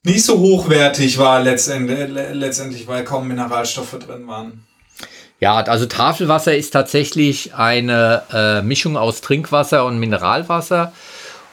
[0.03, 4.65] nicht so hochwertig war letztendlich, letztendlich weil kaum Mineralstoffe drin waren.
[5.41, 10.91] Ja, also Tafelwasser ist tatsächlich eine äh, Mischung aus Trinkwasser und Mineralwasser.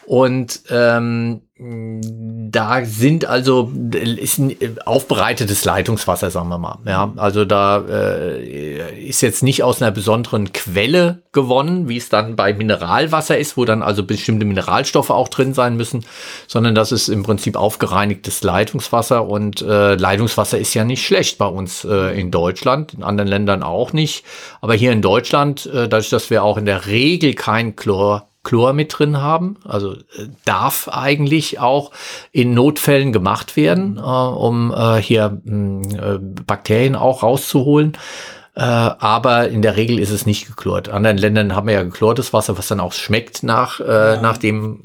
[0.06, 6.78] Und ähm, da sind also ist ein aufbereitetes Leitungswasser, sagen wir mal.
[6.84, 12.36] Ja, also da äh, ist jetzt nicht aus einer besonderen Quelle gewonnen, wie es dann
[12.36, 16.04] bei Mineralwasser ist, wo dann also bestimmte Mineralstoffe auch drin sein müssen,
[16.46, 19.26] sondern das ist im Prinzip aufgereinigtes Leitungswasser.
[19.26, 23.62] Und äh, Leitungswasser ist ja nicht schlecht bei uns äh, in Deutschland, in anderen Ländern
[23.62, 24.24] auch nicht,
[24.60, 28.72] aber hier in Deutschland, äh, dadurch, dass wir auch in der Regel kein Chlor Chlor
[28.72, 29.56] mit drin haben.
[29.64, 31.90] Also äh, darf eigentlich auch
[32.30, 37.98] in Notfällen gemacht werden, äh, um äh, hier hm, äh, Bakterien auch rauszuholen.
[38.54, 40.88] Äh, aber in der Regel ist es nicht geklort.
[40.88, 44.20] Anderen Ländern haben wir ja geklortes Wasser, was dann auch schmeckt nach, äh, ja.
[44.20, 44.80] nach dem,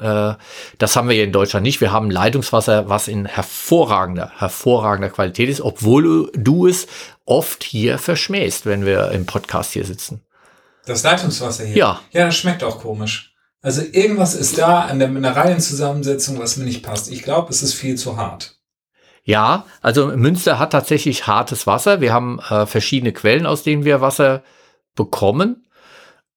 [0.78, 1.80] das haben wir hier in Deutschland nicht.
[1.80, 6.88] Wir haben Leitungswasser, was in hervorragender, hervorragender Qualität ist, obwohl du, du es
[7.24, 10.20] oft hier verschmähst, wenn wir im Podcast hier sitzen.
[10.84, 11.76] Das Leitungswasser hier?
[11.76, 12.00] Ja.
[12.10, 13.31] Ja, das schmeckt auch komisch.
[13.62, 17.10] Also irgendwas ist da an der Mineralienzusammensetzung, was mir nicht passt.
[17.10, 18.56] Ich glaube, es ist viel zu hart.
[19.24, 22.00] Ja, also Münster hat tatsächlich hartes Wasser.
[22.00, 24.42] Wir haben äh, verschiedene Quellen, aus denen wir Wasser
[24.96, 25.64] bekommen.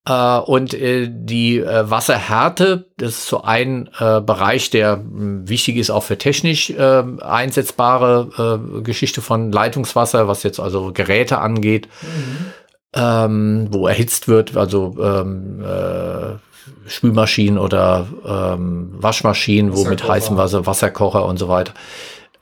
[0.07, 5.77] Äh, und äh, die äh, Wasserhärte, das ist so ein äh, Bereich, der hm, wichtig
[5.77, 11.88] ist auch für technisch äh, einsetzbare Geschichte von Leitungswasser, was jetzt also Geräte angeht.
[12.03, 12.45] Mhm.
[12.97, 16.35] Ähm, wo erhitzt wird, also ähm, äh,
[16.88, 21.73] Spülmaschinen oder ähm, Waschmaschinen, wo mit heißem Wasser, Wasserkocher und so weiter.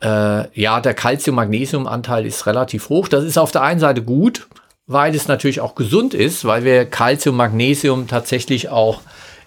[0.02, 3.08] Äh, ja, der Calcium-Magnesium-Anteil ist relativ hoch.
[3.08, 4.48] Das ist auf der einen Seite gut,
[4.86, 9.02] weil es natürlich auch gesund ist, weil wir Calcium, Magnesium tatsächlich auch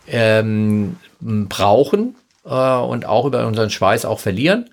[0.08, 4.70] ähm, brauchen äh, und auch über unseren Schweiß auch verlieren.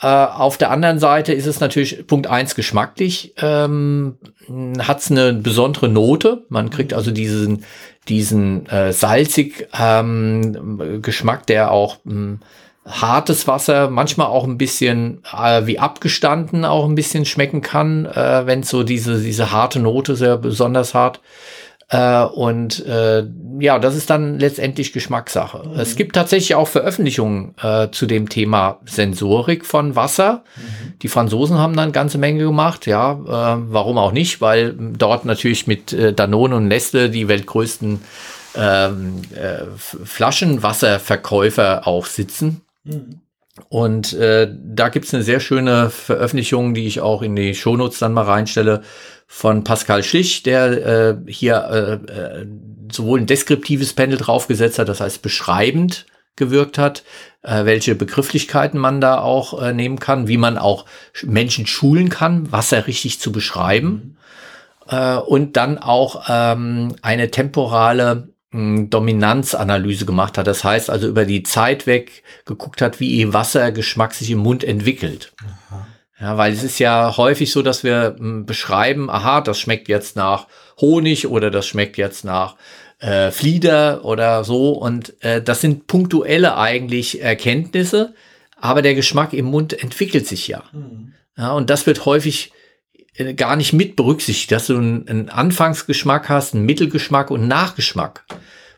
[0.00, 4.16] Äh, auf der anderen Seite ist es natürlich Punkt eins geschmacklich, ähm,
[4.78, 6.44] hat es eine besondere Note.
[6.48, 7.64] Man kriegt also diesen,
[8.08, 12.40] diesen äh, salzig ähm, Geschmack, der auch ähm,
[12.84, 18.46] hartes Wasser, manchmal auch ein bisschen äh, wie abgestanden auch ein bisschen schmecken kann, äh,
[18.46, 21.20] wenn so diese, diese harte Note sehr besonders hart.
[21.88, 23.24] Äh, und äh,
[23.60, 25.68] ja, das ist dann letztendlich Geschmackssache.
[25.68, 25.78] Mhm.
[25.78, 30.42] Es gibt tatsächlich auch Veröffentlichungen äh, zu dem Thema Sensorik von Wasser.
[30.56, 30.94] Mhm.
[31.02, 32.86] Die Franzosen haben da eine ganze Menge gemacht.
[32.86, 34.40] Ja, äh, warum auch nicht?
[34.40, 38.00] Weil dort natürlich mit äh, Danone und Nestle die weltgrößten
[38.56, 42.62] ähm, äh, Flaschenwasserverkäufer auch sitzen.
[42.82, 43.20] Mhm.
[43.68, 48.12] Und äh, da gibt's eine sehr schöne Veröffentlichung, die ich auch in die Shownotes dann
[48.12, 48.82] mal reinstelle,
[49.26, 52.46] von Pascal Schlich, der äh, hier äh, äh,
[52.90, 57.02] sowohl ein deskriptives Panel draufgesetzt hat, das heißt beschreibend gewirkt hat,
[57.42, 60.84] äh, welche Begrifflichkeiten man da auch äh, nehmen kann, wie man auch
[61.24, 64.16] Menschen schulen kann, Wasser richtig zu beschreiben.
[64.88, 70.46] Äh, und dann auch ähm, eine temporale hm, Dominanzanalyse gemacht hat.
[70.46, 74.62] Das heißt also über die Zeit weg geguckt hat, wie ihr Wassergeschmack sich im Mund
[74.62, 75.32] entwickelt.
[75.70, 75.86] Aha.
[76.20, 80.16] Ja, weil es ist ja häufig so, dass wir hm, beschreiben, aha, das schmeckt jetzt
[80.16, 80.46] nach
[80.80, 82.56] Honig oder das schmeckt jetzt nach
[82.98, 84.72] äh, Flieder oder so.
[84.72, 88.14] Und äh, das sind punktuelle eigentlich Erkenntnisse,
[88.58, 90.64] aber der Geschmack im Mund entwickelt sich ja.
[90.72, 91.12] Mhm.
[91.36, 92.52] ja und das wird häufig
[93.16, 97.48] äh, gar nicht mit berücksichtigt, dass du einen, einen Anfangsgeschmack hast, einen Mittelgeschmack und einen
[97.48, 98.24] Nachgeschmack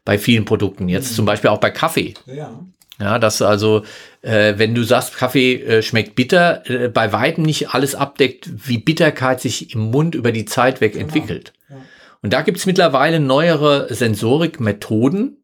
[0.05, 0.88] bei vielen Produkten.
[0.88, 1.16] Jetzt mhm.
[1.16, 2.14] zum Beispiel auch bei Kaffee.
[2.27, 2.64] Ja.
[3.00, 3.84] Ja, dass also,
[4.22, 8.78] äh, wenn du sagst, Kaffee äh, schmeckt bitter, äh, bei weitem nicht alles abdeckt, wie
[8.78, 11.04] Bitterkeit sich im Mund über die Zeit weg genau.
[11.04, 11.52] entwickelt.
[11.70, 11.76] Ja.
[12.22, 15.37] Und da gibt's mittlerweile neuere Sensorikmethoden,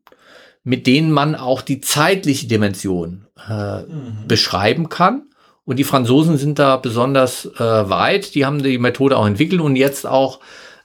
[0.65, 4.27] mit denen man auch die zeitliche Dimension äh, mhm.
[4.27, 5.23] beschreiben kann.
[5.65, 8.35] Und die Franzosen sind da besonders äh, weit.
[8.35, 10.41] Die haben die Methode auch entwickelt und jetzt auch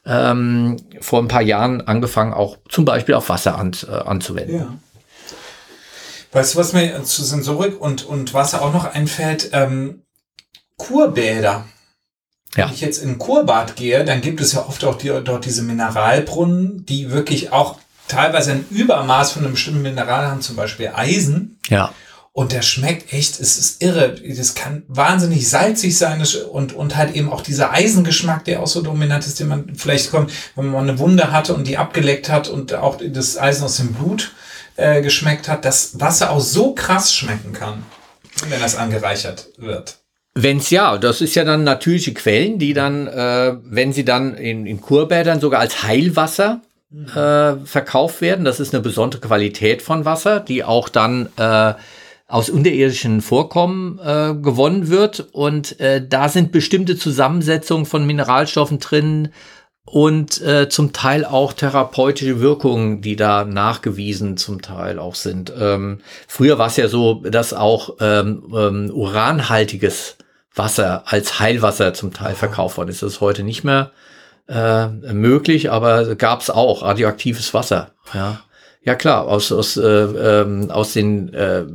[0.05, 4.55] ähm, vor ein paar Jahren angefangen, auch zum Beispiel auf Wasser an, äh, anzuwenden.
[4.55, 4.73] Ja.
[6.31, 9.49] Weißt du, was mir zu Sensorik und, und Wasser auch noch einfällt?
[9.53, 10.03] Ähm,
[10.77, 11.65] Kurbäder.
[12.55, 12.65] Ja.
[12.65, 15.45] Wenn ich jetzt in ein Kurbad gehe, dann gibt es ja oft auch die, dort
[15.45, 20.91] diese Mineralbrunnen, die wirklich auch teilweise ein Übermaß von einem bestimmten Mineral haben, zum Beispiel
[20.95, 21.59] Eisen.
[21.69, 21.93] Ja.
[22.31, 24.15] Und der schmeckt echt, es ist irre.
[24.15, 28.81] Das kann wahnsinnig salzig sein und, und halt eben auch dieser Eisengeschmack, der auch so
[28.81, 32.47] dominant ist, den man vielleicht kommt, wenn man eine Wunde hatte und die abgeleckt hat
[32.47, 34.31] und auch das Eisen aus dem Blut
[34.79, 37.83] äh, geschmeckt hat, dass Wasser auch so krass schmecken kann,
[38.47, 39.97] wenn das angereichert wird.
[40.35, 44.65] Wenn's ja, das ist ja dann natürliche Quellen, die dann, äh, wenn sie dann in,
[44.65, 47.07] in Kurbädern sogar als Heilwasser mhm.
[47.07, 51.73] äh, verkauft werden, das ist eine besondere Qualität von Wasser, die auch dann äh,
[52.27, 55.27] aus unterirdischen Vorkommen äh, gewonnen wird.
[55.31, 59.29] Und äh, da sind bestimmte Zusammensetzungen von Mineralstoffen drin,
[59.91, 65.51] und äh, zum Teil auch therapeutische Wirkungen, die da nachgewiesen zum Teil auch sind.
[65.59, 70.17] Ähm, früher war es ja so, dass auch ähm, ähm, uranhaltiges
[70.53, 73.01] Wasser als Heilwasser zum Teil verkauft worden ist.
[73.01, 73.91] Das ist heute nicht mehr
[74.47, 77.91] äh, möglich, aber gab es auch radioaktives Wasser.
[78.13, 78.41] Ja,
[78.83, 81.65] ja klar, aus aus äh, ähm, aus den äh,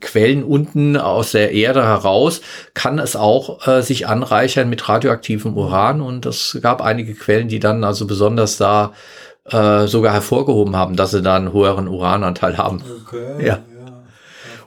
[0.00, 2.40] Quellen unten aus der Erde heraus
[2.74, 7.60] kann es auch äh, sich anreichern mit radioaktivem Uran und es gab einige Quellen, die
[7.60, 8.92] dann also besonders da
[9.50, 12.82] äh, sogar hervorgehoben haben, dass sie da einen höheren Urananteil haben.
[13.06, 13.60] Okay, ja.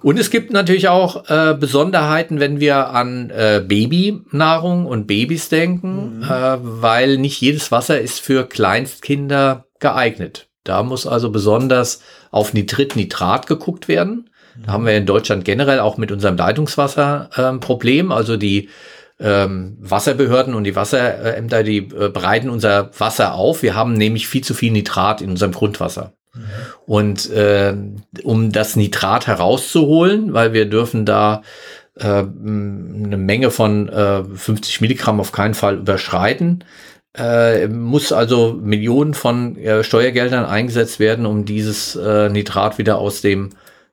[0.04, 6.20] Und es gibt natürlich auch äh, Besonderheiten, wenn wir an äh, Babynahrung und Babys denken,
[6.20, 6.24] mhm.
[6.24, 10.48] äh, weil nicht jedes Wasser ist für Kleinstkinder geeignet.
[10.64, 14.30] Da muss also besonders auf Nitrit, Nitrat geguckt werden.
[14.66, 18.12] Da haben wir in Deutschland generell auch mit unserem Leitungswasser ein ähm, Problem.
[18.12, 18.70] Also die
[19.20, 23.64] ähm, Wasserbehörden und die Wasserämter, die äh, bereiten unser Wasser auf.
[23.64, 26.14] Wir haben nämlich viel zu viel Nitrat in unserem Grundwasser.
[26.34, 26.42] Mhm.
[26.86, 27.74] Und äh,
[28.24, 31.42] um das Nitrat herauszuholen, weil wir dürfen da
[31.96, 36.64] äh, eine Menge von äh, 50 Milligramm auf keinen Fall überschreiten,
[37.18, 43.22] äh, muss also Millionen von äh, Steuergeldern eingesetzt werden, um dieses äh, Nitrat wieder aus
[43.22, 43.50] dem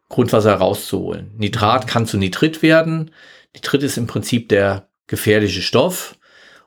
[0.09, 1.33] Grundwasser rauszuholen.
[1.37, 3.11] Nitrat kann zu Nitrit werden.
[3.55, 6.17] Nitrit ist im Prinzip der gefährliche Stoff.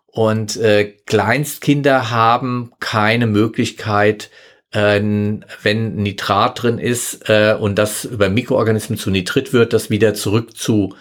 [0.05, 4.31] Und äh, Kleinstkinder haben keine Möglichkeit,
[4.71, 10.13] äh, wenn Nitrat drin ist äh, und das über Mikroorganismen zu Nitrit wird, das wieder
[10.13, 10.95] zurück zu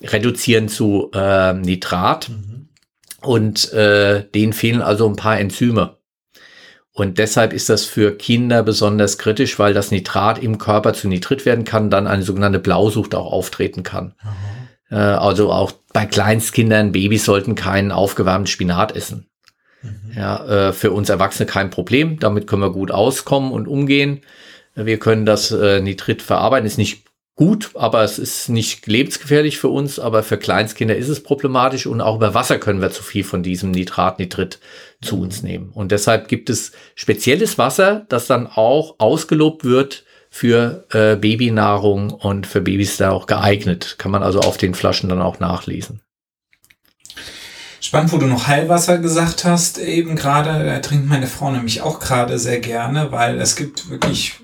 [0.00, 2.30] reduzieren zu äh, Nitrat.
[2.30, 2.68] Mhm.
[3.20, 5.96] Und äh, denen fehlen also ein paar Enzyme.
[6.94, 11.46] Und deshalb ist das für Kinder besonders kritisch, weil das Nitrat im Körper zu Nitrit
[11.46, 14.14] werden kann, dann eine sogenannte Blausucht auch auftreten kann.
[14.22, 14.96] Mhm.
[14.96, 19.26] Also auch bei Kleinstkindern, Babys sollten keinen aufgewärmten Spinat essen.
[19.80, 20.12] Mhm.
[20.14, 22.18] Ja, äh, für uns Erwachsene kein Problem.
[22.18, 24.20] Damit können wir gut auskommen und umgehen.
[24.74, 26.66] Wir können das äh, Nitrit verarbeiten.
[26.66, 27.04] Ist nicht
[27.42, 32.00] gut, aber es ist nicht lebensgefährlich für uns, aber für Kleinstkinder ist es problematisch und
[32.00, 34.60] auch über Wasser können wir zu viel von diesem Nitrat, Nitrit
[35.02, 35.70] zu uns nehmen.
[35.70, 42.46] Und deshalb gibt es spezielles Wasser, das dann auch ausgelobt wird für äh, Babynahrung und
[42.46, 43.96] für Babys da auch geeignet.
[43.98, 46.00] Kann man also auf den Flaschen dann auch nachlesen.
[47.80, 51.98] Spannend, wo du noch Heilwasser gesagt hast, eben gerade, da trinkt meine Frau nämlich auch
[51.98, 54.36] gerade sehr gerne, weil es gibt wirklich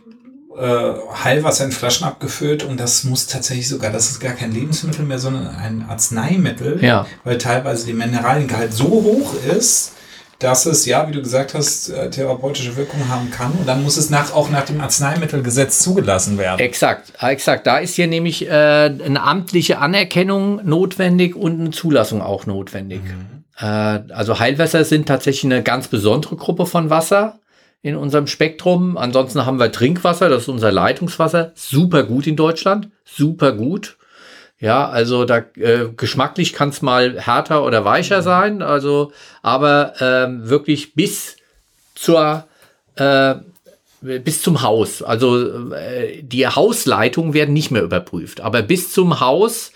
[0.59, 0.95] äh,
[1.25, 5.19] Heilwasser in Flaschen abgefüllt und das muss tatsächlich sogar, das ist gar kein Lebensmittel mehr,
[5.19, 7.07] sondern ein Arzneimittel, ja.
[7.25, 9.93] weil teilweise die Mineraliengehalt so hoch ist,
[10.39, 13.53] dass es, ja, wie du gesagt hast, äh, therapeutische Wirkung haben kann.
[13.53, 16.61] Und dann muss es nach, auch nach dem Arzneimittelgesetz zugelassen werden.
[16.61, 17.67] Exakt, exakt.
[17.67, 23.01] Da ist hier nämlich äh, eine amtliche Anerkennung notwendig und eine Zulassung auch notwendig.
[23.03, 23.45] Mhm.
[23.59, 23.65] Äh,
[24.13, 27.41] also Heilwässer sind tatsächlich eine ganz besondere Gruppe von Wasser
[27.83, 28.97] in unserem Spektrum.
[28.97, 33.97] Ansonsten haben wir Trinkwasser, das ist unser Leitungswasser, super gut in Deutschland, super gut.
[34.61, 38.25] Ja, also da äh, geschmacklich kann es mal härter oder weicher mhm.
[38.25, 41.37] sein, also aber ähm, wirklich bis
[41.95, 42.45] zur
[42.97, 43.37] äh,
[44.01, 45.03] bis zum Haus.
[45.03, 49.73] Also äh, die Hausleitungen werden nicht mehr überprüft, aber bis zum Haus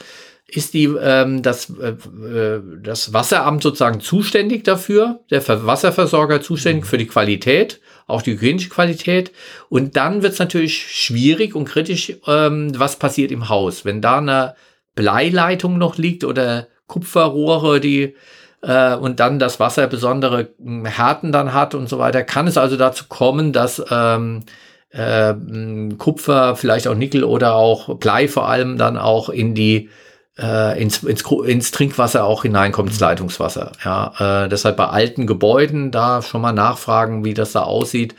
[0.48, 1.94] ist die ähm, das äh,
[2.26, 6.88] äh das Wasseramt sozusagen zuständig dafür, der Wasserversorger zuständig mhm.
[6.88, 9.32] für die Qualität, auch die hygienische Qualität.
[9.68, 14.18] Und dann wird es natürlich schwierig und kritisch, ähm, was passiert im Haus, wenn da
[14.18, 14.54] eine
[14.94, 18.14] Bleileitung noch liegt oder Kupferrohre, die
[18.62, 22.56] äh, und dann das Wasser besondere hm, Härten dann hat und so weiter, kann es
[22.56, 24.44] also dazu kommen, dass ähm,
[24.90, 29.90] äh, hm, Kupfer, vielleicht auch Nickel oder auch Blei vor allem dann auch in die
[30.38, 33.72] äh, ins, ins, ins Trinkwasser auch hineinkommt, ins Leitungswasser.
[33.84, 38.14] Ja, äh, deshalb bei alten Gebäuden da schon mal nachfragen, wie das da aussieht.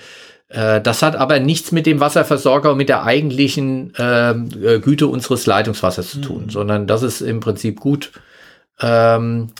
[0.49, 5.07] Äh, das hat aber nichts mit dem Wasserversorger und mit der eigentlichen ähm, äh, Güte
[5.07, 6.49] unseres Leitungswassers zu tun, mhm.
[6.49, 8.11] sondern das ist im Prinzip gut.
[8.79, 9.51] Ähm,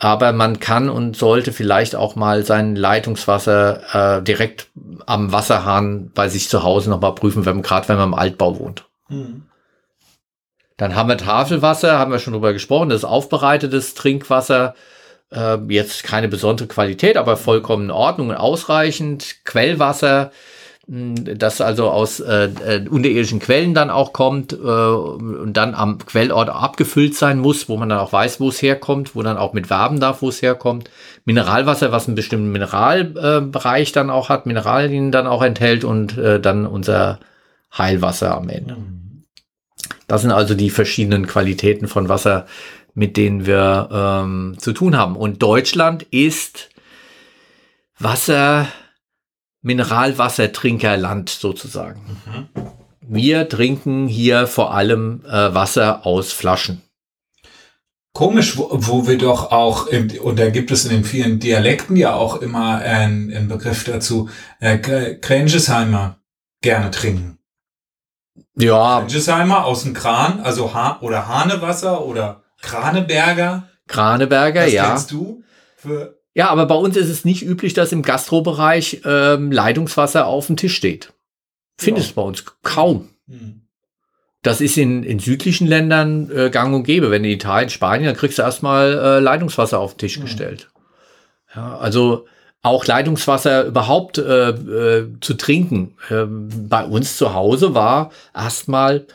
[0.00, 4.66] aber man kann und sollte vielleicht auch mal sein Leitungswasser äh, direkt
[5.06, 8.84] am Wasserhahn bei sich zu Hause nochmal prüfen, wenn, gerade wenn man im Altbau wohnt.
[9.08, 9.44] Mhm.
[10.82, 14.74] Dann haben wir Tafelwasser, haben wir schon drüber gesprochen, das ist aufbereitetes Trinkwasser
[15.30, 19.44] äh, jetzt keine besondere Qualität, aber vollkommen in Ordnung und ausreichend.
[19.44, 20.32] Quellwasser,
[20.88, 25.98] hm, das also aus äh, äh, unterirdischen Quellen dann auch kommt äh, und dann am
[26.04, 29.52] Quellort abgefüllt sein muss, wo man dann auch weiß, wo es herkommt, wo dann auch
[29.52, 30.90] mit werben darf, wo es herkommt.
[31.24, 36.40] Mineralwasser, was einen bestimmten Mineralbereich äh, dann auch hat, Mineralien dann auch enthält und äh,
[36.40, 37.20] dann unser
[37.72, 38.74] Heilwasser am Ende.
[38.74, 39.02] Mhm.
[40.12, 42.44] Das sind also die verschiedenen Qualitäten von Wasser,
[42.92, 45.16] mit denen wir ähm, zu tun haben.
[45.16, 46.68] Und Deutschland ist
[47.98, 48.68] Wasser,
[49.62, 52.02] Mineralwassertrinkerland sozusagen.
[52.26, 52.48] Mhm.
[53.00, 56.82] Wir trinken hier vor allem äh, Wasser aus Flaschen.
[58.12, 61.96] Komisch, wo, wo wir doch auch, im, und da gibt es in den vielen Dialekten
[61.96, 64.28] ja auch immer einen, einen Begriff dazu,
[64.60, 66.18] äh, Kränchesheimer
[66.60, 67.38] gerne trinken.
[68.56, 68.98] Ja.
[69.00, 73.68] Kränchesheimer aus dem Kran, also ha oder Hanewasser oder Kraneberger.
[73.86, 74.88] Kraneberger, Was ja.
[74.88, 75.42] Kennst du?
[75.76, 80.46] Für ja, aber bei uns ist es nicht üblich, dass im Gastrobereich ähm, Leitungswasser auf
[80.46, 81.12] dem Tisch steht.
[81.78, 82.14] Findest ja.
[82.14, 83.10] bei uns kaum.
[83.28, 83.62] Hm.
[84.42, 87.10] Das ist in, in südlichen Ländern äh, gang und gäbe.
[87.10, 90.22] Wenn in Italien, Spanien, dann kriegst du erstmal äh, Leitungswasser auf den Tisch hm.
[90.22, 90.70] gestellt.
[91.54, 92.26] Ja, also
[92.62, 95.94] auch Leitungswasser überhaupt äh, äh, zu trinken.
[96.10, 99.06] Ähm, bei uns zu Hause war erstmal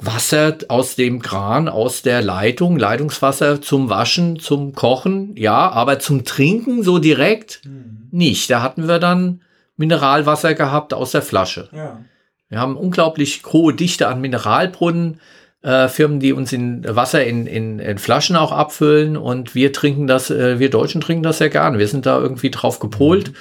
[0.00, 6.24] Wasser aus dem Kran, aus der Leitung, Leitungswasser zum Waschen, zum Kochen, ja, aber zum
[6.24, 8.08] Trinken so direkt mhm.
[8.10, 8.50] nicht.
[8.50, 9.42] Da hatten wir dann
[9.76, 11.68] Mineralwasser gehabt aus der Flasche.
[11.72, 12.00] Ja.
[12.48, 15.20] Wir haben unglaublich hohe Dichte an Mineralbrunnen.
[15.62, 20.06] Äh, Firmen, die uns in Wasser in, in, in, Flaschen auch abfüllen und wir trinken
[20.06, 21.78] das, äh, wir Deutschen trinken das sehr gerne.
[21.78, 23.30] Wir sind da irgendwie drauf gepolt.
[23.30, 23.36] Mhm.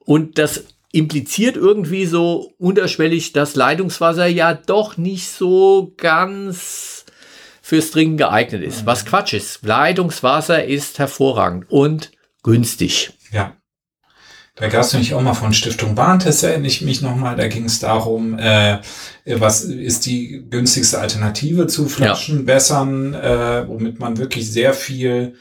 [0.00, 7.04] Und das impliziert irgendwie so unterschwellig, dass Leitungswasser ja doch nicht so ganz
[7.62, 8.84] fürs Trinken geeignet ist.
[8.84, 9.64] Was Quatsch ist.
[9.64, 13.14] Leitungswasser ist hervorragend und günstig.
[13.32, 13.56] Ja.
[14.56, 17.64] Da gab es nämlich auch mal von Stiftung Warentest, erinnere ich mich nochmal, da ging
[17.64, 18.78] es darum, äh,
[19.24, 23.60] was ist die günstigste Alternative zu Flaschenwässern, ja.
[23.60, 25.34] äh, womit man wirklich sehr viel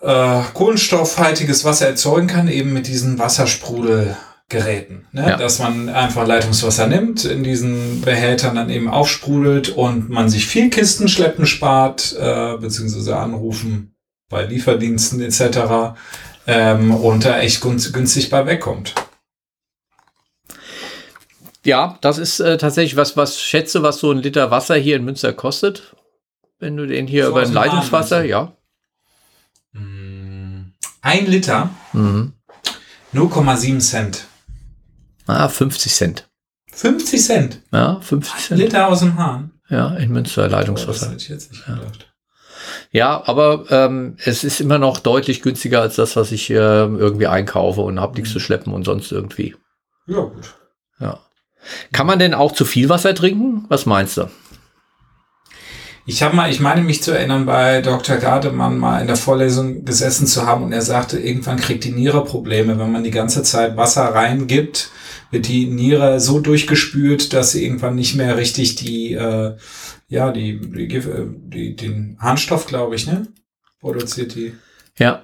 [0.00, 4.16] äh, kohlenstoffhaltiges Wasser erzeugen kann, eben mit diesen Wassersprudel
[4.50, 5.28] Geräten, ne?
[5.28, 5.36] Ja.
[5.36, 10.70] dass man einfach Leitungswasser nimmt, in diesen Behältern dann eben aufsprudelt und man sich viel
[10.70, 13.94] Kisten schleppen spart, äh, beziehungsweise anrufen
[14.28, 15.94] bei Lieferdiensten etc.
[16.52, 18.94] Ähm, und da echt günstig bei wegkommt.
[21.64, 25.04] Ja, das ist äh, tatsächlich was, was schätze, was so ein Liter Wasser hier in
[25.04, 25.94] Münster kostet.
[26.58, 28.52] Wenn du den hier so über ein Leitungswasser, ja.
[29.72, 30.72] Hm,
[31.02, 32.32] ein Liter, mhm.
[33.14, 34.24] 0,7 Cent.
[35.26, 36.28] Ah, 50 Cent.
[36.72, 37.62] 50 Cent?
[37.72, 38.60] Ja, 50 Cent.
[38.60, 39.52] Liter aus dem Hahn.
[39.68, 40.90] Ja, in Münster Leitungswasser.
[40.90, 41.98] Oh, das hätte ich jetzt nicht gedacht.
[42.00, 42.09] Ja,
[43.24, 47.80] aber ähm, es ist immer noch deutlich günstiger als das, was ich äh, irgendwie einkaufe
[47.80, 48.34] und habe nichts mhm.
[48.34, 49.54] zu schleppen und sonst irgendwie.
[50.06, 50.54] Ja, gut.
[50.98, 51.20] Ja.
[51.92, 53.64] Kann man denn auch zu viel Wasser trinken?
[53.68, 54.30] Was meinst du?
[56.06, 58.16] Ich habe mal, ich meine mich zu erinnern, bei Dr.
[58.16, 62.24] Gardemann mal in der Vorlesung gesessen zu haben und er sagte, irgendwann kriegt die Niere
[62.24, 64.90] Probleme, wenn man die ganze Zeit Wasser reingibt,
[65.30, 69.56] wird die Niere so durchgespült, dass sie irgendwann nicht mehr richtig die, äh,
[70.08, 73.28] ja, die, die, die den Harnstoff, glaube ich, ne,
[73.80, 74.54] produziert die.
[74.98, 75.22] Ja.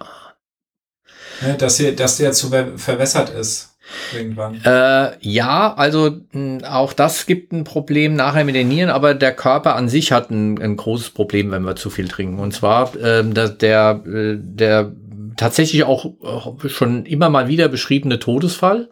[1.43, 3.76] Ne, dass, sie, dass der zu verwässert ist.
[4.15, 4.61] Irgendwann.
[4.65, 9.35] Äh, ja, also mh, auch das gibt ein Problem nachher mit den Nieren, aber der
[9.35, 12.39] Körper an sich hat ein, ein großes Problem, wenn wir zu viel trinken.
[12.39, 14.93] Und zwar äh, der, der, der
[15.37, 16.13] tatsächlich auch
[16.67, 18.91] schon immer mal wieder beschriebene Todesfall,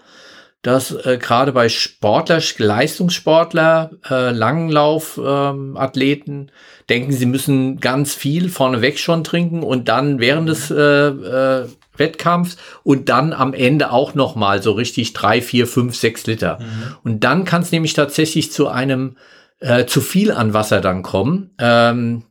[0.63, 6.53] dass äh, gerade bei Sportler, Leistungssportler, äh, Langlauf-Athleten äh,
[6.89, 11.67] denken, sie müssen ganz viel vorneweg schon trinken und dann während des äh, äh,
[11.97, 16.59] Wettkampfs und dann am Ende auch noch mal so richtig drei, vier, fünf, sechs Liter.
[16.61, 16.97] Mhm.
[17.05, 19.17] Und dann kann es nämlich tatsächlich zu einem
[19.61, 21.51] äh, zu viel an Wasser dann kommen.
[21.59, 22.25] Ähm,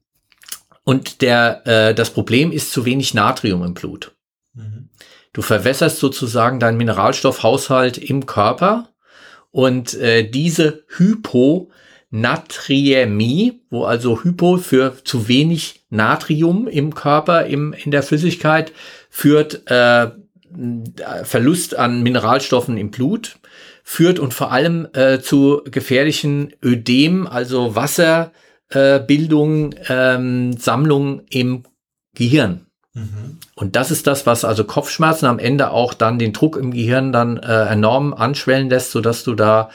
[0.84, 4.14] und der, äh, das Problem ist zu wenig Natrium im Blut.
[4.54, 4.90] Mhm.
[5.32, 8.90] Du verwässerst sozusagen deinen Mineralstoffhaushalt im Körper
[9.50, 17.92] und äh, diese Hyponatriämie, wo also Hypo für zu wenig Natrium im Körper, im, in
[17.92, 18.72] der Flüssigkeit,
[19.16, 20.10] führt äh,
[21.24, 23.38] Verlust an Mineralstoffen im Blut,
[23.84, 31.62] führt und vor allem äh, zu gefährlichen Ödem, also Wasserbildung, äh, ähm, Sammlung im
[32.16, 32.66] Gehirn.
[32.96, 33.38] Mhm.
[33.56, 37.12] Und das ist das, was also Kopfschmerzen am Ende auch dann den Druck im Gehirn
[37.12, 39.70] dann äh, enorm anschwellen lässt, so dass du da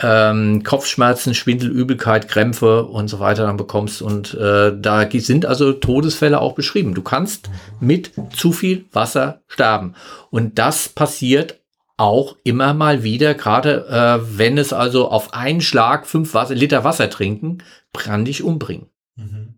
[0.00, 4.02] ähm, Kopfschmerzen, Schwindel, Übelkeit, Krämpfe und so weiter dann bekommst.
[4.02, 6.94] Und äh, da sind also Todesfälle auch beschrieben.
[6.94, 9.94] Du kannst mit zu viel Wasser sterben.
[10.30, 11.60] Und das passiert
[11.96, 16.84] auch immer mal wieder, gerade äh, wenn es also auf einen Schlag fünf Wasser, Liter
[16.84, 17.58] Wasser trinken,
[17.92, 18.86] kann dich umbringen.
[19.16, 19.54] Mhm.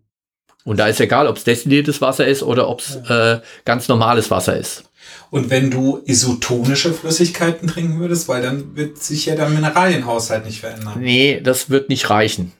[0.63, 4.31] Und da ist egal, ob es destilliertes Wasser ist oder ob es äh, ganz normales
[4.31, 4.90] Wasser ist.
[5.31, 10.59] Und wenn du isotonische Flüssigkeiten trinken würdest, weil dann wird sich ja der Mineralienhaushalt nicht
[10.59, 10.99] verändern.
[10.99, 12.51] Nee, das wird nicht reichen.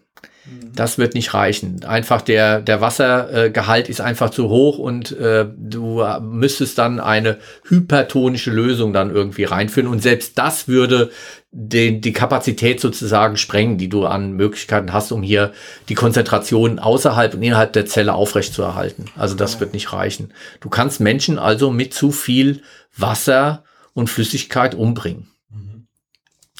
[0.45, 0.71] Mhm.
[0.75, 1.83] Das wird nicht reichen.
[1.85, 7.37] Einfach der, der Wassergehalt ist einfach zu hoch und äh, du müsstest dann eine
[7.67, 9.89] hypertonische Lösung dann irgendwie reinführen.
[9.89, 11.11] Und selbst das würde
[11.51, 15.51] den, die Kapazität sozusagen sprengen, die du an Möglichkeiten hast, um hier
[15.89, 19.05] die Konzentration außerhalb und innerhalb der Zelle aufrechtzuerhalten.
[19.17, 20.33] Also das wird nicht reichen.
[20.61, 22.61] Du kannst Menschen also mit zu viel
[22.95, 23.63] Wasser
[23.93, 25.27] und Flüssigkeit umbringen.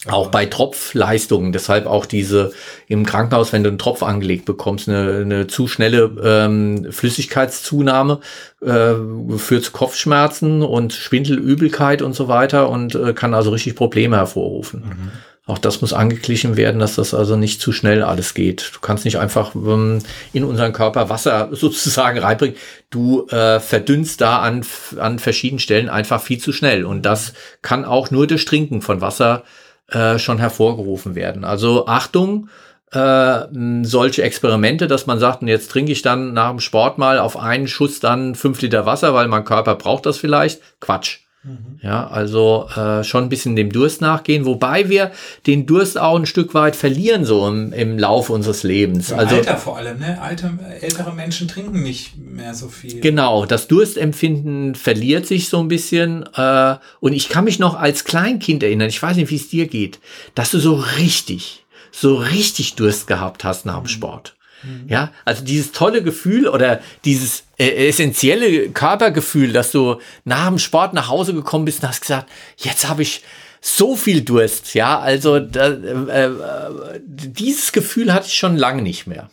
[0.08, 2.54] Auch bei Tropfleistungen, deshalb auch diese
[2.88, 8.20] im Krankenhaus, wenn du einen Tropf angelegt bekommst, eine, eine zu schnelle ähm, Flüssigkeitszunahme
[8.66, 8.94] äh,
[9.38, 14.18] führt zu Kopfschmerzen und Schwindel, Übelkeit und so weiter und äh, kann also richtig Probleme
[14.18, 14.80] hervorrufen.
[14.80, 15.12] Mhm.
[15.46, 18.72] Auch das muss angeglichen werden, dass das also nicht zu schnell alles geht.
[18.74, 20.00] Du kannst nicht einfach ähm,
[20.34, 22.56] in unseren Körper Wasser sozusagen reinbringen.
[22.90, 24.66] Du äh, verdünnst da an,
[24.98, 26.86] an verschiedenen Stellen einfach viel zu schnell.
[26.86, 29.44] Und das kann auch nur durch Trinken von Wasser
[29.92, 31.44] äh, schon hervorgerufen werden.
[31.44, 32.50] Also Achtung,
[32.92, 33.42] äh,
[33.84, 37.68] solche Experimente, dass man sagt, jetzt trinke ich dann nach dem Sport mal auf einen
[37.68, 40.62] Schuss dann fünf Liter Wasser, weil mein Körper braucht das vielleicht.
[40.80, 41.20] Quatsch.
[41.44, 41.80] Mhm.
[41.82, 45.12] Ja, also äh, schon ein bisschen dem Durst nachgehen, wobei wir
[45.48, 49.08] den Durst auch ein Stück weit verlieren, so im, im Laufe unseres Lebens.
[49.08, 50.22] Für also Alter vor allem, ne?
[50.22, 53.02] Alte, ältere Menschen trinken nicht mehr so viel.
[53.02, 56.30] Genau, das Durstempfinden verliert sich so ein bisschen.
[56.36, 59.68] Äh, und ich kann mich noch als Kleinkind erinnern, ich weiß nicht, wie es dir
[59.68, 60.00] geht,
[60.36, 63.88] dass du so richtig, so richtig Durst gehabt hast nach dem mhm.
[63.88, 64.36] Sport.
[64.64, 64.88] Mhm.
[64.88, 70.94] Ja, also dieses tolle Gefühl oder dieses äh, essentielle Körpergefühl, dass du nach dem Sport
[70.94, 73.24] nach Hause gekommen bist und hast gesagt, jetzt habe ich
[73.62, 74.74] so viel Durst.
[74.74, 79.30] Ja, also da, äh, äh, dieses Gefühl hatte ich schon lange nicht mehr.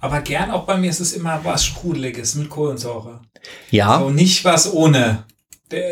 [0.00, 3.20] Aber gern auch bei mir ist es immer was Sprudeliges mit Kohlensäure.
[3.70, 3.98] Ja.
[3.98, 5.24] So nicht was ohne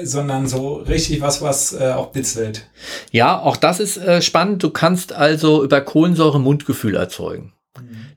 [0.04, 2.66] sondern so richtig was, was äh, auch bitzelt.
[3.10, 4.62] Ja, auch das ist äh, spannend.
[4.62, 7.52] Du kannst also über Kohlensäure Mundgefühl erzeugen.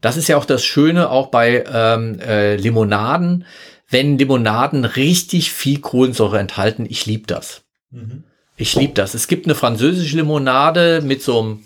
[0.01, 3.45] Das ist ja auch das Schöne auch bei ähm, äh, Limonaden,
[3.89, 6.85] wenn Limonaden richtig viel Kohlensäure enthalten.
[6.87, 7.61] Ich liebe das.
[7.91, 8.23] Mhm.
[8.55, 9.13] Ich liebe das.
[9.13, 11.65] Es gibt eine französische Limonade mit so einem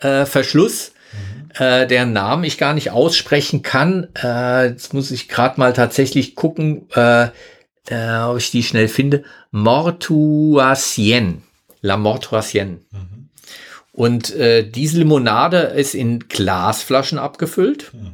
[0.00, 1.50] äh, Verschluss, mhm.
[1.58, 4.08] äh, deren Namen ich gar nicht aussprechen kann.
[4.22, 7.28] Äh, jetzt muss ich gerade mal tatsächlich gucken, äh,
[7.88, 9.24] äh, ob ich die schnell finde.
[9.50, 11.42] Mortuasien.
[11.80, 12.84] La Mortuasien.
[12.90, 13.15] Mhm.
[13.96, 18.12] Und äh, diese Limonade ist in Glasflaschen abgefüllt mhm.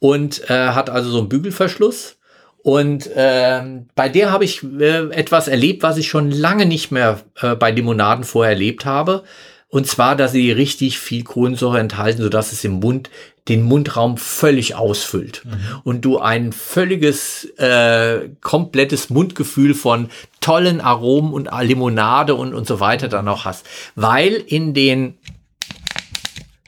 [0.00, 2.16] und äh, hat also so einen Bügelverschluss.
[2.64, 3.62] Und äh,
[3.94, 7.70] bei der habe ich äh, etwas erlebt, was ich schon lange nicht mehr äh, bei
[7.70, 9.22] Limonaden vorher erlebt habe.
[9.68, 13.08] Und zwar, dass sie richtig viel Kohlensäure enthalten, sodass es im Mund
[13.48, 15.42] den Mundraum völlig ausfüllt.
[15.44, 15.80] Mhm.
[15.84, 20.10] Und du ein völliges, äh, komplettes Mundgefühl von
[20.40, 23.66] tollen Aromen und Limonade und, und so weiter dann auch hast.
[23.94, 25.14] Weil in den,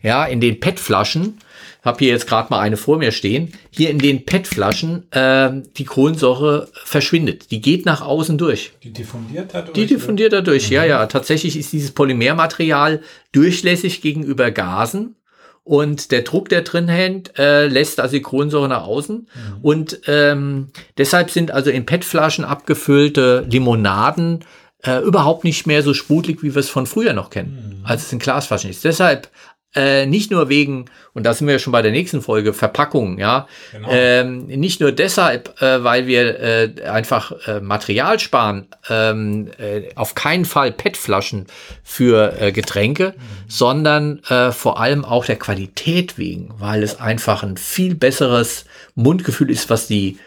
[0.02, 1.38] ja, in den PET-Flaschen
[1.82, 5.84] habe hier jetzt gerade mal eine vor mir stehen, hier in den PET-Flaschen äh, die
[5.84, 7.50] Kohlensäure verschwindet.
[7.50, 8.72] Die geht nach außen durch.
[8.82, 9.72] Die diffundiert dadurch?
[9.72, 10.74] Die diffundiert dadurch, mhm.
[10.74, 11.06] ja, ja.
[11.06, 15.16] Tatsächlich ist dieses Polymermaterial durchlässig gegenüber Gasen.
[15.64, 19.16] Und der Druck, der drin hängt, äh, lässt also die Kohlensäure nach außen.
[19.16, 19.58] Mhm.
[19.62, 24.44] Und ähm, deshalb sind also in PET-Flaschen abgefüllte Limonaden
[24.84, 27.86] äh, überhaupt nicht mehr so sprudelig, wie wir es von früher noch kennen, mhm.
[27.86, 28.84] als es in Glasflaschen ist.
[28.84, 29.30] Deshalb
[29.74, 33.18] äh, nicht nur wegen, und da sind wir ja schon bei der nächsten Folge, Verpackungen,
[33.18, 33.46] ja.
[33.72, 33.88] Genau.
[33.90, 40.14] Ähm, nicht nur deshalb, äh, weil wir äh, einfach äh, Material sparen, ähm, äh, auf
[40.14, 41.46] keinen Fall PET-Flaschen
[41.82, 43.48] für Getränke, mhm.
[43.48, 44.20] sondern
[44.52, 48.64] vor allem auch der Qualität wegen, weil es einfach ein viel besseres
[48.94, 50.18] Mundgefühl ist, was die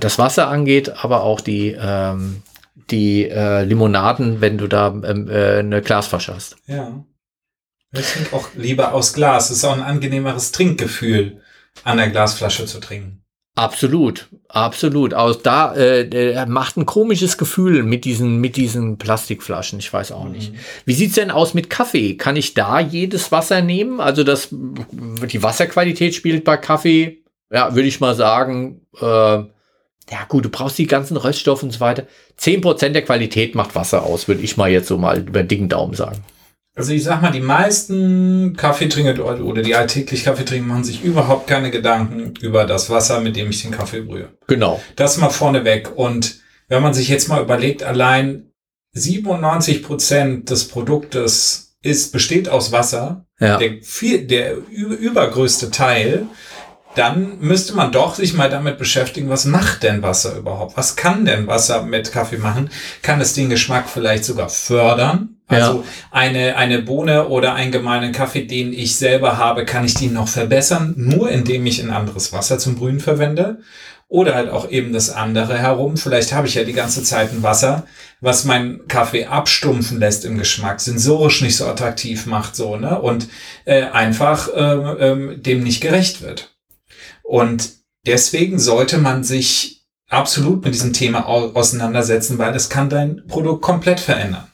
[0.00, 2.42] das Wasser angeht, aber auch die ähm,
[2.90, 6.56] die Limonaden, wenn du da ähm, äh, eine Glasflasche hast.
[6.66, 7.02] Ja.
[7.92, 9.50] Ich trinke auch lieber aus Glas.
[9.50, 11.40] Es ist auch ein angenehmeres Trinkgefühl,
[11.84, 13.20] an der Glasflasche zu trinken.
[13.56, 15.12] Absolut, absolut.
[15.12, 19.80] Aus da äh, macht ein komisches Gefühl mit diesen mit diesen Plastikflaschen.
[19.80, 20.32] Ich weiß auch mhm.
[20.32, 20.52] nicht.
[20.86, 22.16] Wie sieht's denn aus mit Kaffee?
[22.16, 24.00] Kann ich da jedes Wasser nehmen?
[24.00, 28.82] Also das die Wasserqualität spielt bei Kaffee, ja, würde ich mal sagen.
[29.00, 32.04] Äh, ja gut, du brauchst die ganzen Röststoffe und so weiter.
[32.36, 35.68] Zehn Prozent der Qualität macht Wasser aus, würde ich mal jetzt so mal über dicken
[35.68, 36.24] Daumen sagen.
[36.80, 41.70] Also ich sag mal, die meisten Kaffeetrinker oder die alltäglich Kaffeetrinker machen sich überhaupt keine
[41.70, 44.30] Gedanken über das Wasser, mit dem ich den Kaffee brühe.
[44.46, 44.80] Genau.
[44.96, 45.90] Das mal vorneweg.
[45.94, 48.52] Und wenn man sich jetzt mal überlegt, allein
[48.94, 53.26] 97 Prozent des Produktes ist, besteht aus Wasser.
[53.38, 53.58] Ja.
[53.58, 56.28] Der, viel, der übergrößte Teil
[56.94, 60.76] dann müsste man doch sich mal damit beschäftigen, was macht denn Wasser überhaupt?
[60.76, 62.70] Was kann denn Wasser mit Kaffee machen?
[63.02, 65.36] Kann es den Geschmack vielleicht sogar fördern?
[65.46, 65.84] Also ja.
[66.10, 70.28] eine, eine Bohne oder einen gemeinen Kaffee, den ich selber habe, kann ich den noch
[70.28, 73.58] verbessern, nur indem ich ein anderes Wasser zum Brühen verwende?
[74.08, 75.96] Oder halt auch eben das andere herum.
[75.96, 77.84] Vielleicht habe ich ja die ganze Zeit ein Wasser,
[78.20, 83.00] was meinen Kaffee abstumpfen lässt im Geschmack, sensorisch nicht so attraktiv macht, so, ne?
[83.00, 83.28] Und
[83.64, 86.49] äh, einfach äh, äh, dem nicht gerecht wird.
[87.30, 87.74] Und
[88.08, 94.00] deswegen sollte man sich absolut mit diesem Thema auseinandersetzen, weil es kann dein Produkt komplett
[94.00, 94.48] verändern.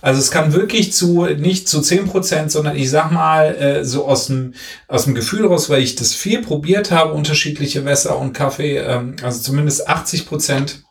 [0.00, 4.04] Also es kann wirklich zu, nicht zu zehn Prozent, sondern ich sag mal, äh, so
[4.04, 4.54] aus dem,
[4.88, 9.14] aus dem Gefühl raus, weil ich das viel probiert habe, unterschiedliche Wässer und Kaffee, ähm,
[9.22, 10.82] also zumindest 80 Prozent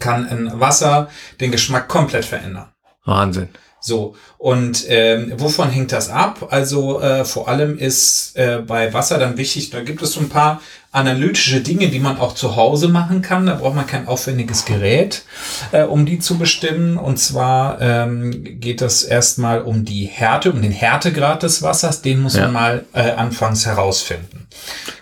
[0.00, 1.10] kann ein Wasser
[1.40, 2.72] den Geschmack komplett verändern.
[3.04, 3.50] Wahnsinn.
[3.80, 6.48] So, und ähm, wovon hängt das ab?
[6.50, 10.28] Also äh, vor allem ist äh, bei Wasser dann wichtig, da gibt es so ein
[10.28, 10.60] paar
[10.90, 13.46] analytische Dinge, die man auch zu Hause machen kann.
[13.46, 15.22] Da braucht man kein aufwendiges Gerät,
[15.70, 16.96] äh, um die zu bestimmen.
[16.96, 22.00] Und zwar ähm, geht es erstmal um die Härte, um den Härtegrad des Wassers.
[22.00, 22.44] Den muss ja.
[22.44, 24.46] man mal äh, anfangs herausfinden.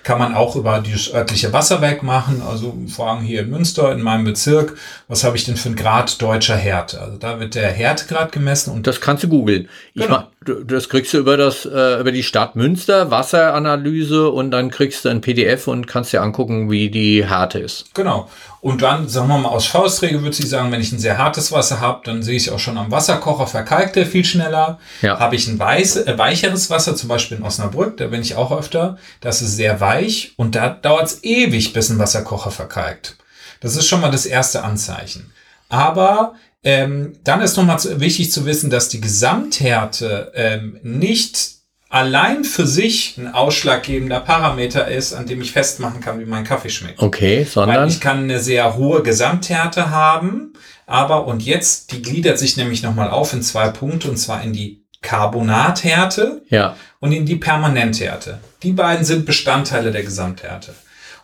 [0.02, 2.42] Kann man auch über dieses örtliche Wasserwerk machen.
[2.42, 4.76] Also fragen hier in Münster, in meinem Bezirk,
[5.06, 7.00] was habe ich denn für einen Grad deutscher Härte?
[7.00, 8.72] Also da wird der Härtegrad gemessen.
[8.72, 9.68] Und das kannst du googeln.
[9.94, 10.24] Genau.
[10.64, 15.08] Das kriegst du über das, äh, über die Stadt Münster, Wasseranalyse und dann kriegst du
[15.08, 17.94] ein PDF und kannst dir angucken, wie die Härte ist.
[17.94, 18.28] Genau.
[18.60, 21.52] Und dann, sagen wir mal, aus Faustregel würde ich sagen, wenn ich ein sehr hartes
[21.52, 24.78] Wasser habe, dann sehe ich auch schon am Wasserkocher, verkalkt der viel schneller.
[25.02, 25.20] Ja.
[25.20, 28.50] Habe ich ein weiß, äh, weicheres Wasser, zum Beispiel in Osnabrück, da bin ich auch
[28.50, 33.16] öfter, das ist sehr weich und da dauert es ewig, bis ein Wasserkocher verkalkt.
[33.60, 35.32] Das ist schon mal das erste Anzeichen.
[35.68, 36.34] Aber
[36.66, 41.50] ähm, dann ist nochmal wichtig zu wissen, dass die Gesamthärte ähm, nicht
[41.88, 46.70] allein für sich ein ausschlaggebender Parameter ist, an dem ich festmachen kann, wie mein Kaffee
[46.70, 47.00] schmeckt.
[47.00, 50.54] Okay, sondern Weil ich kann eine sehr hohe Gesamthärte haben,
[50.86, 54.52] aber und jetzt die gliedert sich nämlich nochmal auf in zwei Punkte und zwar in
[54.52, 56.74] die Carbonathärte ja.
[56.98, 58.40] und in die Permanenthärte.
[58.64, 60.74] Die beiden sind Bestandteile der Gesamthärte.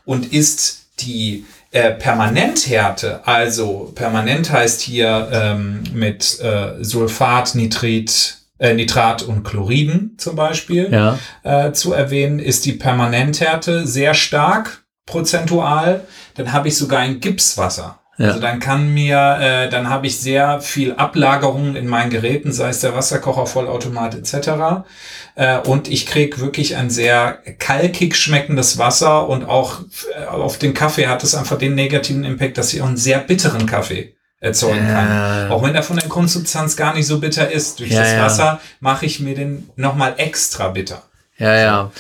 [0.05, 8.75] Und ist die äh, Permanenthärte, also permanent heißt hier ähm, mit äh, Sulfat, Nitrit, äh,
[8.75, 11.19] Nitrat und Chloriden zum Beispiel ja.
[11.43, 16.07] äh, zu erwähnen, ist die Permanenthärte sehr stark prozentual.
[16.35, 18.02] Dann habe ich sogar ein Gipswasser.
[18.19, 18.29] Ja.
[18.29, 22.69] Also dann kann mir, äh, dann habe ich sehr viel Ablagerungen in meinen Geräten, sei
[22.69, 24.85] es der Wasserkocher, Vollautomat etc.
[25.35, 29.81] Äh, und ich krieg wirklich ein sehr kalkig schmeckendes Wasser und auch
[30.15, 33.19] äh, auf den Kaffee hat es einfach den negativen Impact, dass ich auch einen sehr
[33.19, 35.51] bitteren Kaffee erzeugen kann.
[35.51, 37.79] Auch wenn er von der Grundsubstanz gar nicht so bitter ist.
[37.79, 38.25] Durch Ja, das ja.
[38.25, 41.03] Wasser mache ich mir den nochmal extra bitter.
[41.39, 41.93] Ja, ja.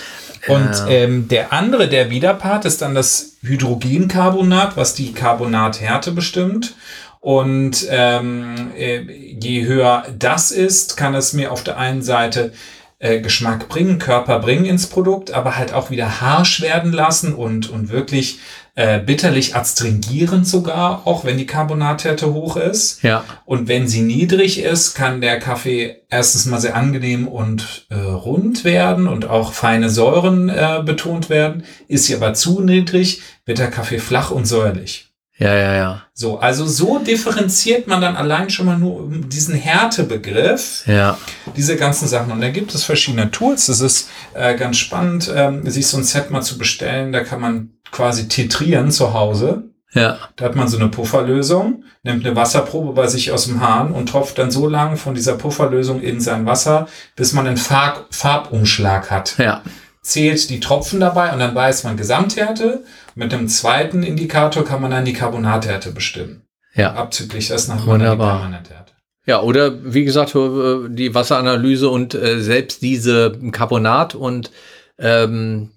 [0.48, 0.86] Und Ja.
[0.88, 6.74] ähm, der andere, der Widerpart, ist dann das Hydrogencarbonat, was die Carbonathärte bestimmt.
[7.20, 12.52] Und ähm, äh, je höher das ist, kann es mir auf der einen Seite
[12.98, 17.70] äh, Geschmack bringen, Körper bringen ins Produkt, aber halt auch wieder harsch werden lassen und,
[17.70, 18.40] und wirklich
[18.74, 23.02] äh, bitterlich adstringierend sogar, auch wenn die Carbonathärte hoch ist.
[23.02, 23.24] Ja.
[23.44, 28.64] Und wenn sie niedrig ist, kann der Kaffee erstens mal sehr angenehm und äh, rund
[28.64, 31.64] werden und auch feine Säuren äh, betont werden.
[31.88, 35.08] Ist sie aber zu niedrig, wird der Kaffee flach und säuerlich.
[35.38, 36.02] Ja, ja, ja.
[36.14, 41.18] So, also so differenziert man dann allein schon mal nur diesen Härtebegriff, Ja.
[41.56, 42.32] diese ganzen Sachen.
[42.32, 43.66] Und da gibt es verschiedene Tools.
[43.66, 47.12] Das ist äh, ganz spannend, ähm, sich so ein Set mal zu bestellen.
[47.12, 49.64] Da kann man quasi titrieren zu Hause.
[49.94, 50.18] Ja.
[50.36, 54.08] Da hat man so eine Pufferlösung, nimmt eine Wasserprobe bei sich aus dem Hahn und
[54.08, 59.10] tropft dann so lang von dieser Pufferlösung in sein Wasser, bis man einen Farb Farbumschlag
[59.10, 59.36] hat.
[59.38, 59.62] Ja.
[60.00, 62.82] Zählt die Tropfen dabei und dann weiß man Gesamthärte.
[63.14, 66.42] Mit einem zweiten Indikator kann man dann die Carbonathärte bestimmen.
[66.74, 66.94] Ja.
[66.94, 68.38] Abzüglich das nach die Wunderbar.
[68.38, 68.92] Permanenthärte.
[69.26, 74.50] Ja, oder wie gesagt, äh, die Wasseranalyse und äh, selbst diese Carbonat und
[74.98, 75.70] ähm,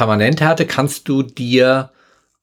[0.00, 1.90] Permanenthärte kannst du dir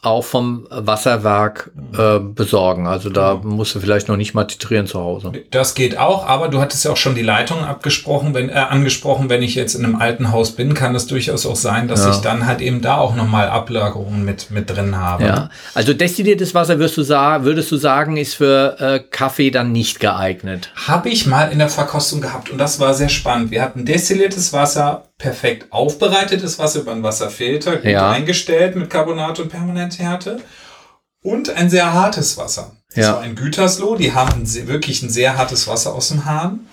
[0.04, 2.86] auch vom Wasserwerk äh, besorgen.
[2.86, 3.56] Also da Genau.
[3.56, 5.32] musst du vielleicht noch nicht mal titrieren zu Hause.
[5.50, 9.28] Das geht auch, aber du hattest ja auch schon die Leitung abgesprochen, wenn, äh, angesprochen,
[9.32, 12.12] wenn ich jetzt in einem alten Haus bin, kann es durchaus auch sein, dass Ja.
[12.12, 15.24] ich dann halt eben da auch nochmal Ablagerungen mit, mit drin habe.
[15.26, 19.72] Ja, also destilliertes Wasser wirst du sagen, würdest du sagen, ist für äh, Kaffee dann
[19.72, 20.70] nicht geeignet.
[20.88, 23.50] Habe ich mal in der Verkostung gehabt und das war sehr spannend.
[23.50, 28.12] Wir hatten destilliertes Wasser, perfekt aufbereitetes Wasser über einen Wasserfilter, gut Ja.
[28.12, 30.40] eingestellt mit Carbonat und Permanenthärte
[31.24, 32.74] und ein sehr hartes Wasser.
[32.96, 33.14] Das Ja.
[33.14, 36.68] war ein Gütersloh, die haben ein wirklich ein sehr hartes Wasser aus dem Hahn.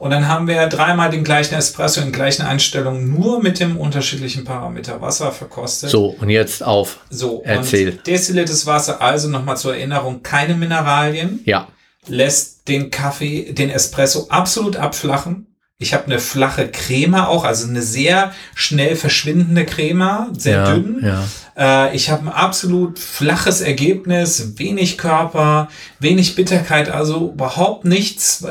[0.00, 4.44] Und dann haben wir dreimal den gleichen Espresso in gleichen Einstellungen nur mit dem unterschiedlichen
[4.44, 5.88] Parameter Wasser verkostet.
[5.90, 6.98] So, und jetzt auf.
[7.10, 7.90] So, Erzähl.
[7.90, 11.68] und destilliertes Wasser, also nochmal zur Erinnerung, keine Mineralien Ja,
[12.08, 15.46] lässt den Kaffee, den Espresso absolut abflachen.
[15.78, 21.04] Ich habe eine flache Crema auch, also eine sehr schnell verschwindende Crema, sehr ja, dünn.
[21.04, 21.24] ja.
[21.56, 25.68] Äh, ich habe ein absolut flaches Ergebnis, wenig Körper,
[25.98, 28.44] wenig Bitterkeit, also überhaupt nichts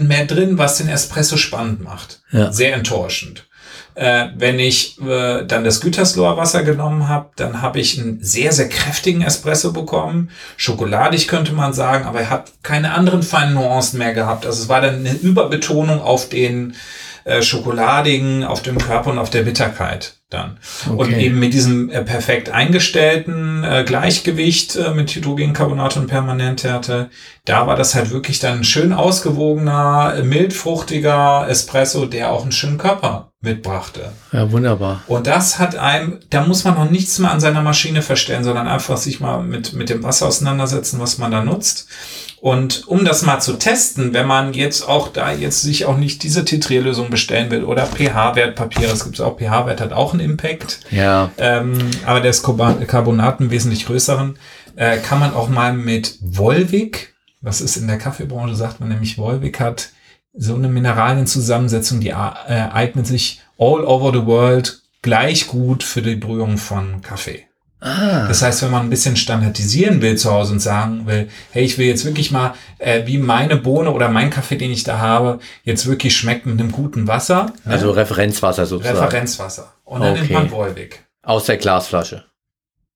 [0.00, 2.20] mehr drin, was den Espresso spannend macht.
[2.30, 2.52] Ja.
[2.52, 3.45] Sehr enttäuschend.
[3.94, 8.52] Äh, wenn ich äh, dann das Gütersloher Wasser genommen habe, dann habe ich einen sehr,
[8.52, 10.30] sehr kräftigen Espresso bekommen.
[10.56, 14.44] Schokoladig könnte man sagen, aber er hat keine anderen feinen Nuancen mehr gehabt.
[14.44, 16.74] Also es war dann eine Überbetonung auf den
[17.24, 20.58] äh, Schokoladigen, auf dem Körper und auf der Bitterkeit dann.
[20.88, 21.26] Und Okay.
[21.26, 27.10] eben mit diesem äh, perfekt eingestellten äh, Gleichgewicht äh, mit Hydrogencarbonat und Permanenthärte,
[27.44, 32.52] da war das halt wirklich dann ein schön ausgewogener, äh, mildfruchtiger Espresso, der auch einen
[32.52, 34.12] schönen Körper mitbrachte.
[34.32, 35.02] Ja, wunderbar.
[35.06, 38.66] Und das hat einem, da muss man noch nichts mehr an seiner Maschine verstellen, sondern
[38.66, 41.88] einfach sich mal mit, mit dem Wasser auseinandersetzen, was man da nutzt.
[42.46, 46.22] Und um das mal zu testen, wenn man jetzt auch da jetzt sich auch nicht
[46.22, 51.32] diese Titrierlösung bestellen will oder pH-Wertpapier, es gibt auch pH-Wert hat auch einen Impact, Ja,
[51.38, 54.38] ähm, aber der ist Carbonat einen wesentlich größeren,
[54.76, 59.18] äh, kann man auch mal mit Volvic, was ist in der Kaffeebranche, sagt man nämlich,
[59.18, 59.88] Volvic hat
[60.32, 66.14] so eine Mineralienzusammensetzung, die äh, eignet sich all over the world gleich gut für die
[66.14, 67.45] Brühung von Kaffee.
[67.80, 71.64] Ah, Das heißt, wenn man ein bisschen standardisieren will zu Hause und sagen will, hey,
[71.64, 74.98] ich will jetzt wirklich mal, äh, wie meine Bohne oder mein Kaffee, den ich da
[74.98, 77.72] habe, jetzt wirklich schmeckt mit einem guten Wasser, ne?
[77.72, 78.98] also Referenzwasser sozusagen.
[78.98, 79.72] Referenzwasser.
[79.84, 80.32] Und dann nimmt Okay.
[80.34, 81.02] man Volvic.
[81.22, 82.24] Aus der Glasflasche.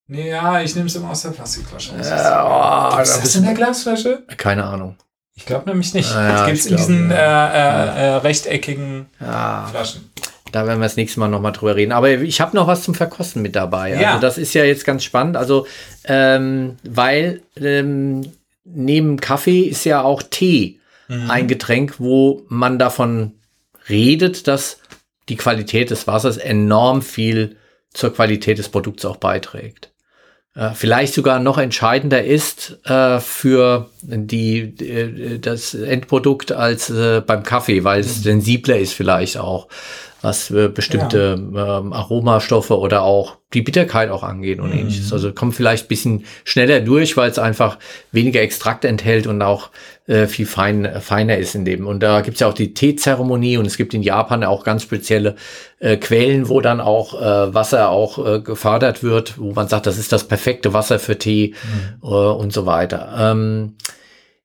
[0.08, 1.92] Ja, ich nehme es immer aus der Plastikflasche.
[1.98, 2.08] Aus.
[2.08, 4.24] Ja, Gibt's das in der Glasflasche?
[4.36, 4.96] Keine Ahnung.
[5.36, 6.12] Ich glaube nämlich nicht.
[6.14, 10.10] Ah, ja, das gibt's ich in diesen äh, äh, äh, rechteckigen Ja, Flaschen.
[10.52, 11.92] Da werden wir das nächste Mal nochmal drüber reden.
[11.92, 13.94] Aber ich habe noch was zum Verkosten mit dabei.
[14.00, 14.08] Ja.
[14.10, 15.36] Also das ist ja jetzt ganz spannend.
[15.36, 15.66] Also,
[16.04, 18.22] ähm, weil ähm,
[18.64, 20.80] neben Kaffee ist ja auch Tee
[21.10, 21.30] Mhm.
[21.30, 23.32] ein Getränk, wo man davon
[23.88, 24.78] redet, dass
[25.28, 27.56] die Qualität des Wassers enorm viel
[27.92, 29.90] zur Qualität des Produkts auch beiträgt.
[30.54, 37.42] Äh, vielleicht sogar noch entscheidender ist äh, für die, äh, das Endprodukt als äh, beim
[37.42, 39.68] Kaffee, weil es sensibler ist vielleicht auch,
[40.22, 45.12] was äh, bestimmte ähm, Aromastoffe oder auch die Bitterkeit auch angeht und ähnliches.
[45.12, 47.78] Also kommt vielleicht ein bisschen schneller durch, weil es einfach
[48.12, 49.70] weniger Extrakt enthält und auch
[50.06, 51.86] äh, viel fein, feiner ist in dem.
[51.86, 54.82] Und da gibt es ja auch die Teezeremonie und es gibt in Japan auch ganz
[54.82, 55.36] spezielle
[55.80, 59.98] äh, Quellen, wo dann auch äh, Wasser auch äh, gefördert wird, wo man sagt, das
[59.98, 61.54] ist das perfekte Wasser für Tee
[62.02, 63.14] äh, und so weiter.
[63.18, 63.74] Ähm,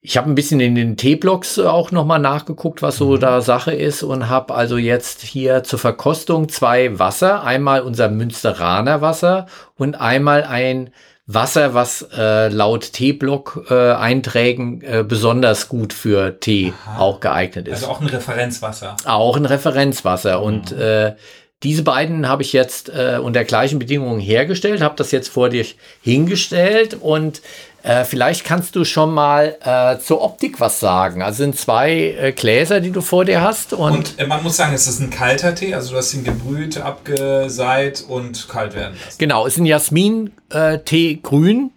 [0.06, 3.20] ich habe ein bisschen in den Teeblogs auch nochmal nachgeguckt, was so mhm.
[3.20, 7.44] da Sache ist und habe also jetzt hier zur Verkostung zwei Wasser.
[7.44, 9.48] Einmal unser Münsteraner Wasser
[9.78, 10.92] und einmal ein
[11.28, 17.00] Wasser, was äh, laut Teeblock-Einträgen äh, äh, besonders gut für Tee Aha.
[17.00, 17.82] auch geeignet ist.
[17.82, 18.96] Also auch ein Referenzwasser.
[19.06, 20.38] Auch ein Referenzwasser.
[20.38, 20.44] Mhm.
[20.44, 21.16] Und äh,
[21.64, 25.66] diese beiden habe ich jetzt äh, unter gleichen Bedingungen hergestellt, habe das jetzt vor dir
[26.02, 27.42] hingestellt und
[27.86, 31.22] äh, vielleicht kannst du schon mal äh, zur Optik was sagen.
[31.22, 33.74] Also sind zwei äh, Gläser, die du vor dir hast.
[33.74, 35.76] Und, und äh, man muss sagen, es ist ein kalter Tee.
[35.76, 39.18] Also du hast ihn gebrüht, abgeseit und kalt werden lassen.
[39.20, 41.72] Genau, es ist ein Jasmin-Tee äh, grün.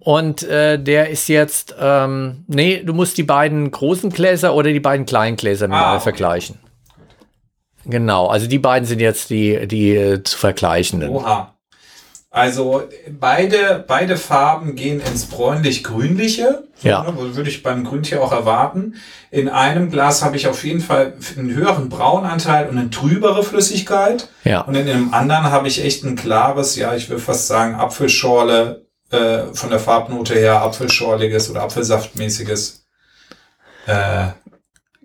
[0.00, 4.80] Und äh, der ist jetzt, ähm, nee, du musst die beiden großen Gläser oder die
[4.80, 6.02] beiden kleinen Gläser miteinander ah, okay.
[6.02, 6.58] vergleichen.
[7.86, 11.10] Genau, also die beiden sind jetzt die, die äh, zu vergleichenden.
[11.10, 11.54] Oha.
[12.34, 12.82] Also
[13.20, 16.64] beide, beide Farben gehen ins bräunlich-grünliche.
[16.74, 17.04] So, ja.
[17.04, 18.96] Ne, würde ich beim Grüntier auch erwarten.
[19.30, 24.30] In einem Glas habe ich auf jeden Fall einen höheren Braunanteil und eine trübere Flüssigkeit.
[24.42, 24.62] Ja.
[24.62, 28.84] Und in dem anderen habe ich echt ein klares, ja, ich würde fast sagen, Apfelschorle
[29.12, 32.84] äh, von der Farbnote her, Apfelschorliges oder Apfelsaftmäßiges
[33.86, 34.26] äh,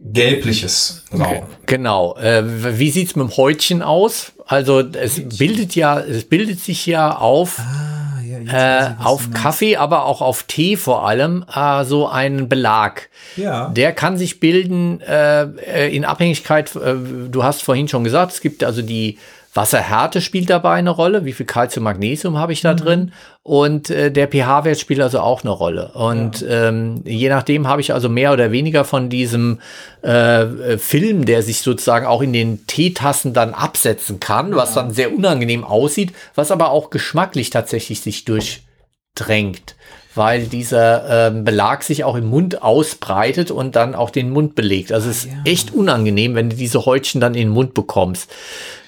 [0.01, 1.47] gelbliches Grau.
[1.65, 2.15] Genau.
[2.17, 2.43] Äh,
[2.79, 4.31] wie sieht's mit dem Häutchen aus?
[4.45, 7.59] Also es bildet ja, es bildet sich ja auf.
[7.59, 13.09] Ah, ja, äh, auf Kaffee, aber auch auf Tee vor allem, äh, so einen Belag.
[13.35, 13.69] Ja.
[13.69, 16.95] Der kann sich bilden äh, äh in Abhängigkeit, äh,
[17.29, 19.17] du hast vorhin schon gesagt, es gibt also die
[19.53, 21.25] Wasserhärte spielt dabei eine Rolle.
[21.25, 22.77] Wie viel Calcium, Magnesium habe ich da mhm.
[22.77, 23.13] drin?
[23.41, 25.91] Und äh, der pH-Wert spielt also auch eine Rolle.
[25.93, 26.67] Und ja.
[26.67, 29.59] ähm, je nachdem habe ich also mehr oder weniger von diesem
[30.03, 34.57] äh, Film, der sich sozusagen auch in den Teetassen dann absetzen kann, ja.
[34.57, 39.75] was dann sehr unangenehm aussieht, was aber auch geschmacklich tatsächlich sich durchdrängt
[40.15, 44.91] weil dieser ähm, Belag sich auch im Mund ausbreitet und dann auch den Mund belegt.
[44.91, 45.37] Also es ist ja.
[45.45, 48.29] echt unangenehm, wenn du diese Häutchen dann in den Mund bekommst.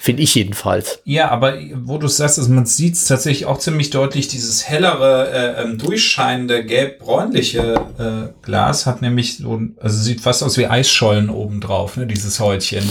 [0.02, 1.00] Finde ich jedenfalls.
[1.04, 5.30] Ja, aber wo du sagst, also man sieht es tatsächlich auch ziemlich deutlich, dieses hellere,
[5.30, 11.30] äh, ähm, durchscheinende, gelb-bräunliche äh, Glas hat nämlich so, also sieht fast aus wie Eisschollen
[11.30, 12.84] obendrauf, ne, dieses Häutchen.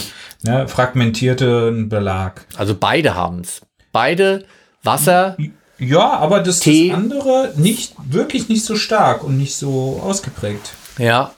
[0.45, 2.47] Ne, fragmentierten Belag.
[2.57, 3.61] Also beide haben es.
[3.91, 4.45] Beide
[4.85, 5.37] Wasser.
[5.81, 10.75] Ja, aber das, das andere nicht, wirklich nicht so stark und nicht so ausgeprägt.
[10.97, 11.33] Ja,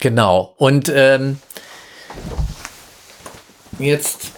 [0.00, 0.54] genau.
[0.56, 1.38] Und ähm,
[3.78, 4.32] jetzt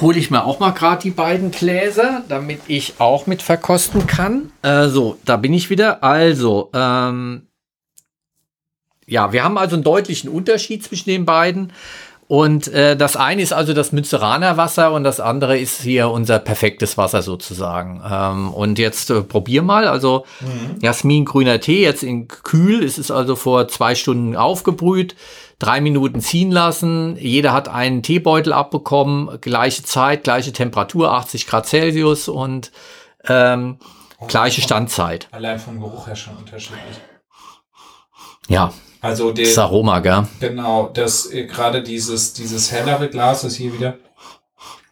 [0.00, 4.52] hole ich mir auch mal gerade die beiden Gläser, damit ich auch mit verkosten kann.
[4.62, 6.02] Äh, so, da bin ich wieder.
[6.02, 7.46] Also, ähm,
[9.06, 11.72] ja, wir haben also einen deutlichen Unterschied zwischen den beiden.
[12.26, 16.38] Und äh, das eine ist also das Münsteraner Wasser und das andere ist hier unser
[16.38, 18.02] perfektes Wasser sozusagen.
[18.10, 19.86] Ähm, und jetzt äh, probier mal.
[19.86, 20.78] Also mhm.
[20.80, 22.82] Jasmin grüner Tee, jetzt in kühl.
[22.82, 25.14] Es ist also vor zwei Stunden aufgebrüht
[25.58, 27.16] drei Minuten ziehen lassen.
[27.16, 32.72] Jeder hat einen Teebeutel abbekommen, gleiche Zeit, gleiche Temperatur, 80 Grad Celsius und
[33.26, 33.78] ähm,
[34.18, 35.28] oh, gleiche Standzeit.
[35.30, 37.00] Allein vom Geruch her schon unterschiedlich.
[38.48, 38.72] Ja.
[39.00, 40.26] Also der, das Aroma, gell?
[40.40, 43.98] Genau, das äh, gerade dieses dieses hellere Glas ist hier wieder.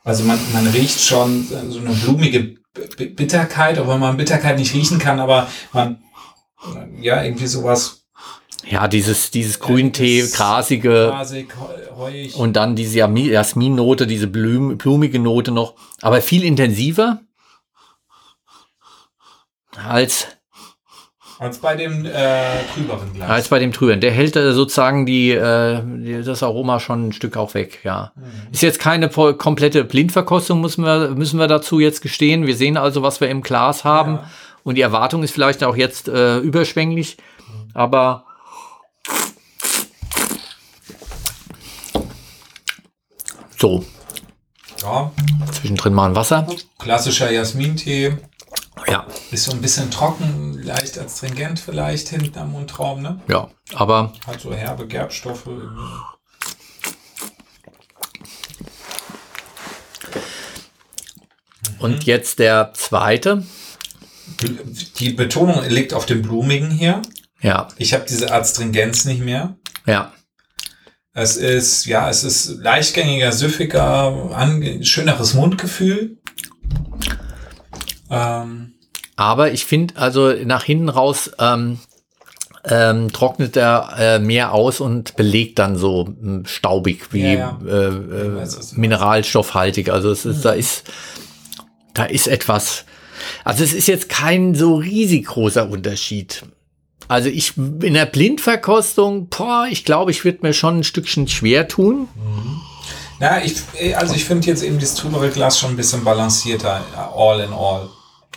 [0.04, 2.56] Also man man riecht schon so eine blumige
[2.96, 6.02] Bitterkeit, obwohl man Bitterkeit nicht riechen kann, aber man
[7.00, 8.01] ja irgendwie sowas
[8.68, 11.08] ja, dieses, dieses Grüntee, grasige.
[11.08, 11.54] Grasig,
[11.96, 12.34] heuig.
[12.36, 15.74] Und dann diese Jasminnote, diese blum, blumige Note noch.
[16.00, 17.20] Aber viel intensiver
[19.88, 20.26] als.
[21.38, 22.40] Als bei dem äh,
[22.72, 23.28] trüberen Glas.
[23.28, 24.00] Als bei dem trüberen.
[24.00, 28.12] Der hält äh, sozusagen die, äh, das Aroma schon ein Stück auch weg, ja.
[28.14, 28.52] Mhm.
[28.52, 32.46] Ist jetzt keine komplette Blindverkostung, müssen wir, müssen wir dazu jetzt gestehen.
[32.46, 34.14] Wir sehen also, was wir im Glas haben.
[34.14, 34.30] Ja.
[34.62, 37.16] Und die Erwartung ist vielleicht auch jetzt äh, überschwänglich.
[37.38, 37.70] Mhm.
[37.74, 38.24] Aber
[43.62, 43.84] So.
[44.80, 45.12] Ja.
[45.52, 46.48] Zwischendrin mal ein Wasser.
[46.80, 48.16] Klassischer Jasmintee.
[48.88, 49.06] Ja.
[49.30, 53.20] Ist so ein bisschen trocken, leicht astringent vielleicht hinten am Mundraum, ne?
[53.28, 54.14] Ja, aber.
[54.26, 55.46] Hat so herbe Gerbstoffe.
[61.78, 62.00] Und mhm.
[62.00, 63.46] jetzt der zweite.
[64.98, 67.00] Die Betonung liegt auf dem Blumigen hier.
[67.40, 67.68] Ja.
[67.76, 69.54] Ich habe diese Astringenz nicht mehr.
[69.86, 70.12] Ja.
[71.14, 74.30] Es ist, ja, es ist leichtgängiger, süffiger,
[74.82, 76.16] schöneres Mundgefühl.
[78.10, 78.72] Ähm.
[79.16, 81.78] Aber ich finde, also nach hinten raus ähm,
[82.64, 87.58] ähm, trocknet er äh, mehr aus und belegt dann so äh, staubig wie ja, ja.
[87.66, 89.90] Äh, äh, weiß, mineralstoffhaltig.
[89.90, 90.42] Also es ist, mhm.
[90.42, 90.84] da ist,
[91.92, 92.84] da ist etwas.
[93.44, 96.44] Also es ist jetzt kein so riesig großer Unterschied.
[97.12, 101.68] Also ich in der Blindverkostung, boah, ich glaube, ich würde mir schon ein Stückchen schwer
[101.68, 102.08] tun.
[103.20, 103.56] Na, ich,
[103.98, 106.80] also ich finde jetzt eben das trübere Glas schon ein bisschen balancierter,
[107.14, 107.90] all in all.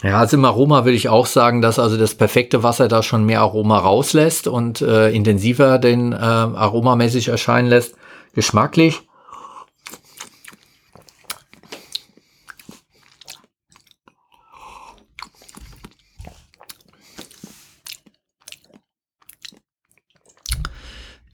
[0.04, 3.26] Ja, also im Aroma würde ich auch sagen, dass also das perfekte Wasser da schon
[3.26, 7.96] mehr Aroma rauslässt und äh, intensiver den äh, aromamäßig erscheinen lässt.
[8.34, 9.04] Geschmacklich.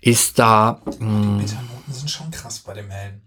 [0.01, 0.81] Ist da.
[0.99, 3.21] Mh, Bitternoten sind schon krass bei dem hellen.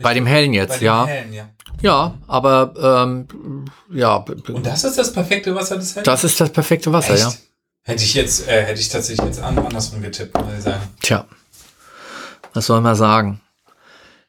[0.00, 1.06] Bei dem hellen jetzt, bei dem ja.
[1.06, 1.48] Hellen, ja.
[1.80, 2.74] Ja, aber
[3.04, 6.04] ähm, ja, Und das ist das perfekte Wasser des hellen?
[6.04, 7.22] das ist das perfekte Wasser, Echt?
[7.22, 7.32] ja.
[7.82, 10.82] Hätte ich jetzt, äh, hätte ich tatsächlich jetzt an- andersrum getippt, muss ich sagen.
[11.00, 11.24] Tja,
[12.52, 13.40] was soll man sagen?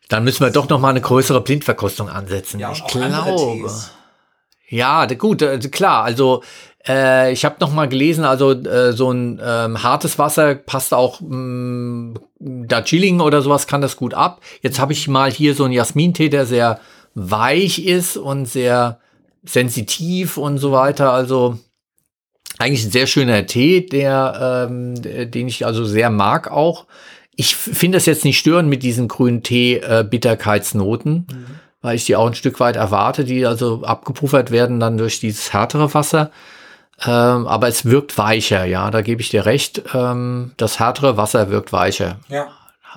[0.10, 2.60] Dann müssen wir doch noch mal eine größere Blindverkostung ansetzen.
[2.60, 3.72] Ja, ich glaube.
[4.68, 6.04] Ja, gut, klar.
[6.04, 6.44] Also
[6.88, 11.20] äh, ich habe noch mal gelesen, also äh, so ein ähm, hartes Wasser passt auch
[11.22, 14.42] mh, Darjeeling oder sowas kann das gut ab.
[14.62, 16.80] Jetzt habe ich mal hier so einen Jasmintee, der sehr
[17.16, 19.00] weich ist und sehr
[19.44, 21.12] sensitiv und so weiter.
[21.12, 21.60] Also
[22.60, 25.02] eigentlich ein sehr schöner Tee, der, ähm,
[25.32, 26.86] den ich also sehr mag auch.
[27.36, 31.26] Ich finde es jetzt nicht störend mit diesen grünen Tee-Bitterkeitsnoten,
[31.82, 35.54] weil ich die auch ein Stück weit erwarte, die also abgepuffert werden dann durch dieses
[35.54, 36.32] härtere Wasser.
[37.06, 39.84] Ähm, aber es wirkt weicher, ja, da gebe ich dir recht.
[39.94, 42.20] Ähm, das härtere Wasser wirkt weicher.
[42.28, 42.48] Ja.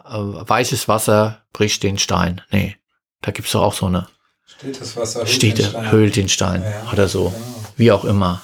[0.05, 2.41] Äh, weiches Wasser bricht den Stein.
[2.51, 2.77] Nee,
[3.21, 4.09] da gibt's doch auch so eine
[4.63, 5.21] das Wasser?
[5.21, 5.93] höhlt Steht den Stein.
[5.93, 7.31] höhlt den Stein Ja, oder so.
[7.31, 7.67] Genau.
[7.77, 8.43] Wie auch immer.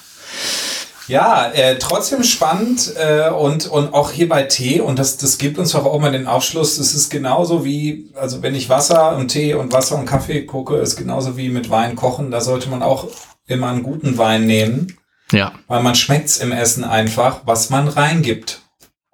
[1.07, 5.57] Ja, äh, trotzdem spannend äh, und, und auch hier bei Tee, und das, das gibt
[5.57, 9.29] uns doch auch mal den Aufschluss, es ist genauso wie, also wenn ich Wasser und
[9.29, 12.83] Tee und Wasser und Kaffee gucke, ist genauso wie mit Wein kochen, da sollte man
[12.83, 13.07] auch
[13.47, 14.97] immer einen guten Wein nehmen,
[15.31, 18.61] Ja, weil man schmeckt's im Essen einfach, was man reingibt.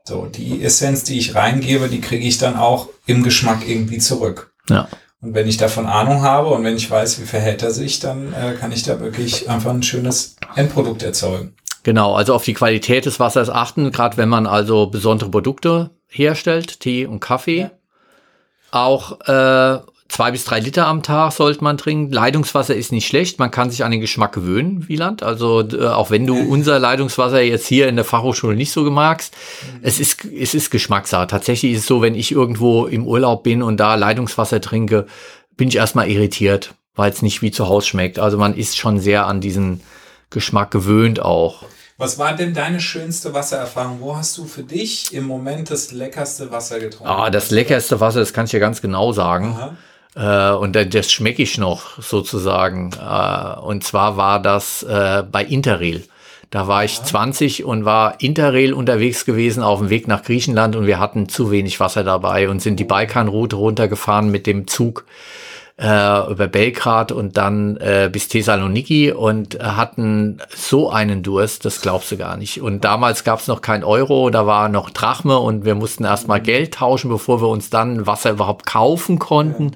[0.03, 4.53] So, die Essenz, die ich reingebe, die kriege ich dann auch im Geschmack irgendwie zurück.
[4.69, 4.87] ja.
[5.21, 8.31] Und wenn ich davon Ahnung habe und wenn ich weiß, wie verhält er sich, dann
[8.33, 11.55] äh, kann ich da wirklich einfach ein schönes Endprodukt erzeugen.
[11.81, 16.79] Genau, also auf die Qualität des Wassers achten, gerade wenn man also besondere Produkte herstellt,
[16.79, 17.61] Tee und Kaffee.
[17.61, 17.71] Ja.
[18.71, 22.11] Auch äh, zwei bis drei Liter am Tag sollte man trinken.
[22.11, 25.23] Leitungswasser ist nicht schlecht, man kann sich an den Geschmack gewöhnen, Wieland.
[25.23, 29.35] Also äh, auch wenn du unser Leitungswasser jetzt hier in der Fachhochschule nicht so magst,
[29.81, 31.27] es ist es ist Geschmackssache.
[31.27, 35.07] Tatsächlich ist es so, wenn ich irgendwo im Urlaub bin und da Leitungswasser trinke,
[35.57, 38.19] bin ich erstmal irritiert, weil es nicht wie zu Hause schmeckt.
[38.19, 39.81] Also man ist schon sehr an diesen
[40.29, 41.63] Geschmack gewöhnt auch.
[41.97, 44.01] Was war denn deine schönste Wassererfahrung?
[44.01, 47.07] Wo hast du für dich im Moment das leckerste Wasser getrunken?
[47.07, 49.55] Ah, das leckerste Wasser, das kann ich dir ganz genau sagen.
[49.57, 49.77] Aha.
[50.15, 52.91] Äh, und da- das schmecke ich noch sozusagen.
[52.93, 56.03] Äh, und zwar war das äh, bei Interrail.
[56.51, 60.85] Da war ich 20 und war Interrail unterwegs gewesen auf dem Weg nach Griechenland und
[60.87, 65.05] wir hatten zu wenig Wasser dabei und sind die Balkanroute runtergefahren mit dem Zug
[65.77, 72.11] äh, über Belgrad und dann äh, bis Thessaloniki und hatten so einen Durst, das glaubst
[72.11, 72.61] du gar nicht.
[72.61, 76.41] Und damals gab es noch kein Euro, da war noch Drachme und wir mussten erstmal
[76.41, 79.75] Geld tauschen, bevor wir uns dann Wasser überhaupt kaufen konnten.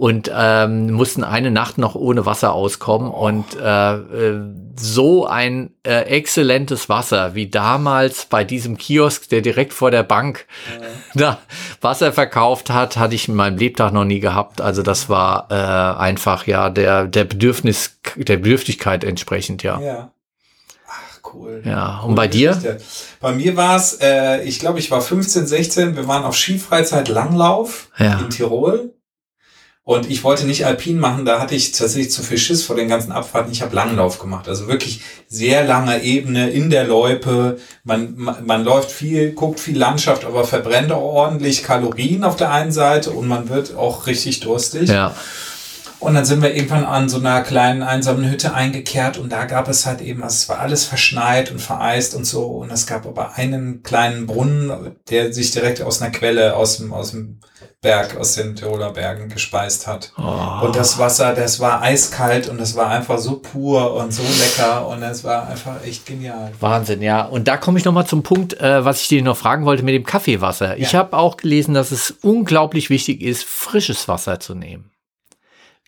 [0.00, 3.10] Und ähm, mussten eine Nacht noch ohne Wasser auskommen.
[3.10, 4.40] Und äh, äh,
[4.74, 10.46] so ein äh, exzellentes Wasser wie damals bei diesem Kiosk, der direkt vor der Bank
[11.14, 11.36] da
[11.82, 14.62] Wasser verkauft hat, hatte ich in meinem Lebtag noch nie gehabt.
[14.62, 19.78] Also das war äh, einfach ja der der Bedürfnis der Bedürftigkeit entsprechend ja.
[19.82, 20.12] Ja.
[20.88, 21.60] Ach, cool.
[21.66, 22.52] Ja, und bei dir?
[22.54, 22.78] Geschichte.
[23.20, 27.08] Bei mir war es, äh, ich glaube, ich war 15, 16, wir waren auf Skifreizeit
[27.08, 28.18] Langlauf Ja.
[28.18, 28.94] in Tirol.
[29.90, 32.86] Und ich wollte nicht Alpin machen, da hatte ich tatsächlich zu viel Schiss vor den
[32.86, 33.50] ganzen Abfahrten.
[33.50, 34.48] Ich habe Langlauf gemacht.
[34.48, 37.58] Also wirklich sehr lange Ebene in der Loipe.
[37.82, 42.52] Man, man, man läuft viel, guckt viel Landschaft, aber verbrennt auch ordentlich Kalorien auf der
[42.52, 44.90] einen Seite und man wird auch richtig durstig.
[44.90, 45.12] Ja.
[46.00, 49.68] Und dann sind wir irgendwann an so einer kleinen einsamen Hütte eingekehrt und da gab
[49.68, 52.46] es halt eben, also es war alles verschneit und vereist und so.
[52.46, 56.94] Und es gab aber einen kleinen Brunnen, der sich direkt aus einer Quelle aus dem,
[56.94, 57.40] aus dem
[57.82, 60.12] Berg, aus den Tiroler Bergen gespeist hat.
[60.18, 60.66] Oh.
[60.66, 64.86] Und das Wasser, das war eiskalt und das war einfach so pur und so lecker
[64.88, 66.52] und es war einfach echt genial.
[66.60, 67.24] Wahnsinn, ja.
[67.24, 69.82] Und da komme ich noch mal zum Punkt, äh, was ich dir noch fragen wollte
[69.82, 70.76] mit dem Kaffeewasser.
[70.76, 74.90] Ich habe auch gelesen, dass es unglaublich wichtig ist, frisches Wasser zu nehmen.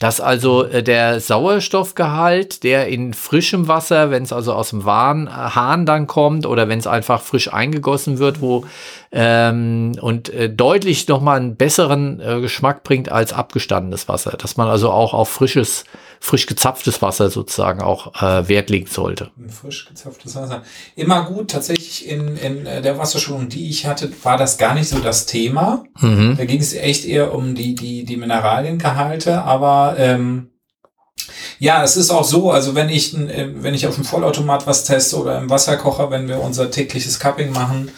[0.03, 4.85] Dass also äh, der Sauerstoffgehalt, der in frischem Wasser, wenn es also aus dem
[5.29, 8.65] äh, Hahn dann kommt oder wenn es einfach frisch eingegossen wird, wo
[9.13, 14.37] ähm, und äh, deutlich noch mal einen besseren äh, Geschmack bringt als abgestandenes Wasser.
[14.39, 15.85] Dass man also auch auf frisches
[16.19, 19.31] frisch gezapftes Wasser sozusagen auch äh, Wert legen sollte.
[19.49, 20.63] Frisch gezapftes Wasser.
[20.97, 25.01] Immer gut, tatsächlich in, in der Wasserschulung, die ich hatte, war das gar nicht so
[25.01, 25.85] das Thema.
[26.01, 26.37] Mhm.
[26.39, 30.53] Da ging es echt eher um die, die, die Mineraliengehalte, aber ähm,
[31.59, 34.85] ja, es ist auch so, also wenn ich, äh, wenn ich auf dem Vollautomat was
[34.85, 37.91] teste oder im Wasserkocher, wenn wir unser tägliches Cupping machen,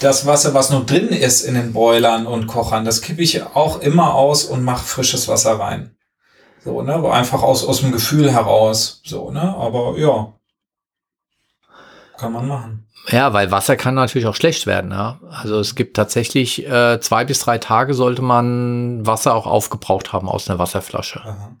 [0.00, 3.80] das Wasser, was noch drin ist in den Boilern und Kochern, das kippe ich auch
[3.80, 5.96] immer aus und mache frisches Wasser rein.
[6.64, 9.00] So, ne, einfach aus, aus dem Gefühl heraus.
[9.04, 10.32] So, ne, aber ja.
[12.18, 12.86] Kann man machen.
[13.08, 14.90] Ja, weil Wasser kann natürlich auch schlecht werden.
[14.90, 15.20] Ja?
[15.30, 20.28] Also es gibt tatsächlich äh, zwei bis drei Tage sollte man Wasser auch aufgebraucht haben
[20.28, 21.20] aus einer Wasserflasche.
[21.20, 21.56] Aha.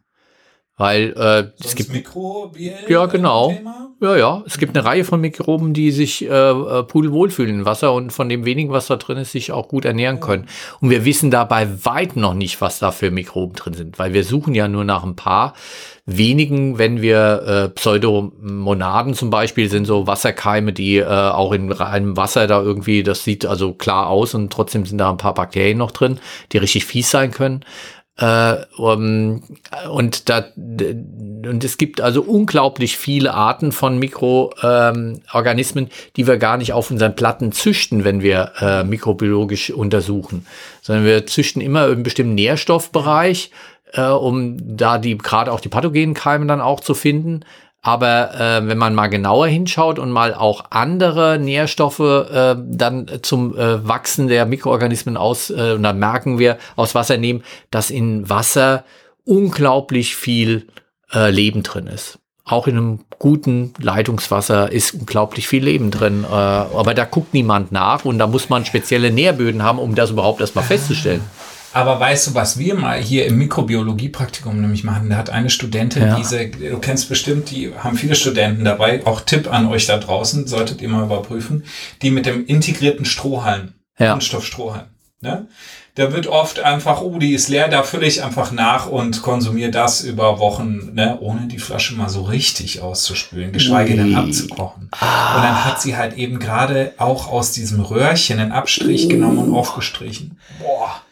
[0.78, 3.94] Weil äh, es gibt Mikrobiell ja genau Thema?
[4.02, 7.64] ja ja es gibt eine Reihe von Mikroben, die sich äh, äh, pudelwohl fühlen im
[7.64, 10.48] Wasser und von dem wenigen, was da drin ist, sich auch gut ernähren können.
[10.82, 14.22] Und wir wissen dabei weit noch nicht, was da für Mikroben drin sind, weil wir
[14.22, 15.54] suchen ja nur nach ein paar
[16.04, 22.18] wenigen, wenn wir äh, Pseudomonaden zum Beispiel sind so Wasserkeime, die äh, auch in reinem
[22.18, 25.78] Wasser da irgendwie, das sieht also klar aus und trotzdem sind da ein paar Bakterien
[25.78, 26.20] noch drin,
[26.52, 27.64] die richtig fies sein können.
[28.18, 29.42] Äh, um,
[29.90, 36.56] und, da, und es gibt also unglaublich viele Arten von Mikroorganismen, ähm, die wir gar
[36.56, 40.46] nicht auf unseren Platten züchten, wenn wir äh, mikrobiologisch untersuchen,
[40.80, 43.50] sondern wir züchten immer einen bestimmten Nährstoffbereich,
[43.92, 47.40] äh, um da die gerade auch die pathogenen Keime dann auch zu finden.
[47.86, 53.56] Aber äh, wenn man mal genauer hinschaut und mal auch andere Nährstoffe äh, dann zum
[53.56, 58.28] äh, Wachsen der Mikroorganismen aus, äh, und dann merken wir aus Wasser nehmen, dass in
[58.28, 58.82] Wasser
[59.24, 60.66] unglaublich viel
[61.14, 62.18] äh, Leben drin ist.
[62.44, 66.24] Auch in einem guten Leitungswasser ist unglaublich viel Leben drin.
[66.28, 70.10] Äh, aber da guckt niemand nach und da muss man spezielle Nährböden haben, um das
[70.10, 71.22] überhaupt erstmal festzustellen.
[71.76, 75.10] Aber weißt du, was wir mal hier im Mikrobiologie-Praktikum nämlich machen?
[75.10, 76.16] Da hat eine Studentin ja.
[76.16, 80.46] diese, du kennst bestimmt, die haben viele Studenten dabei, auch Tipp an euch da draußen,
[80.46, 81.64] solltet ihr mal überprüfen,
[82.00, 84.12] die mit dem integrierten Strohhalm, ja.
[84.12, 84.86] Kunststoffstrohhalm.
[85.20, 85.48] Ne?
[85.96, 89.70] Da wird oft einfach, oh, die ist leer, da fülle ich einfach nach und konsumiere
[89.70, 94.88] das über Wochen, ne, ohne die Flasche mal so richtig auszuspülen, geschweige denn abzukochen.
[94.98, 95.36] Ah.
[95.36, 99.54] Und dann hat sie halt eben gerade auch aus diesem Röhrchen einen Abstrich genommen und
[99.54, 100.38] aufgestrichen.
[100.58, 101.02] Boah.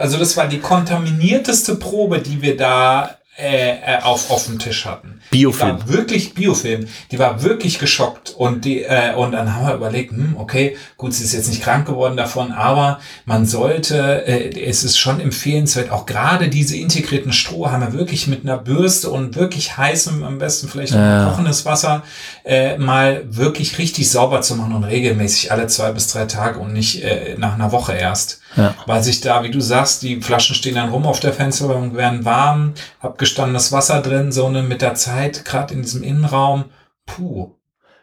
[0.00, 4.84] Also das war die kontaminierteste Probe, die wir da äh, äh, auf, auf dem Tisch
[4.84, 5.20] hatten.
[5.30, 5.78] Biofilm.
[5.78, 6.88] Die war wirklich Biofilm.
[7.10, 11.14] Die war wirklich geschockt und die äh, und dann haben wir überlegt, hm, okay, gut,
[11.14, 15.90] sie ist jetzt nicht krank geworden davon, aber man sollte, äh, es ist schon empfehlenswert,
[15.90, 20.92] auch gerade diese integrierten Strohhalme wirklich mit einer Bürste und wirklich heißem, am besten vielleicht
[20.92, 21.30] ja.
[21.30, 22.02] kochendes Wasser,
[22.44, 26.74] äh, mal wirklich richtig sauber zu machen und regelmäßig alle zwei bis drei Tage und
[26.74, 28.39] nicht äh, nach einer Woche erst.
[28.56, 28.74] Ja.
[28.86, 32.24] Weil sich da, wie du sagst, die Flaschen stehen dann rum auf der Fensterbank, werden
[32.24, 36.64] warm, abgestandenes Wasser drin, so eine mit der Zeit, gerade in diesem Innenraum.
[37.06, 37.52] Puh.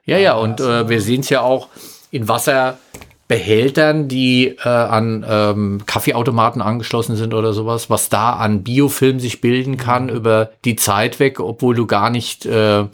[0.05, 1.67] Ja, ja, und äh, wir sehen es ja auch
[2.11, 9.19] in Wasserbehältern, die äh, an ähm, Kaffeeautomaten angeschlossen sind oder sowas, was da an Biofilm
[9.19, 10.15] sich bilden kann mhm.
[10.15, 12.85] über die Zeit weg, obwohl du gar nicht äh,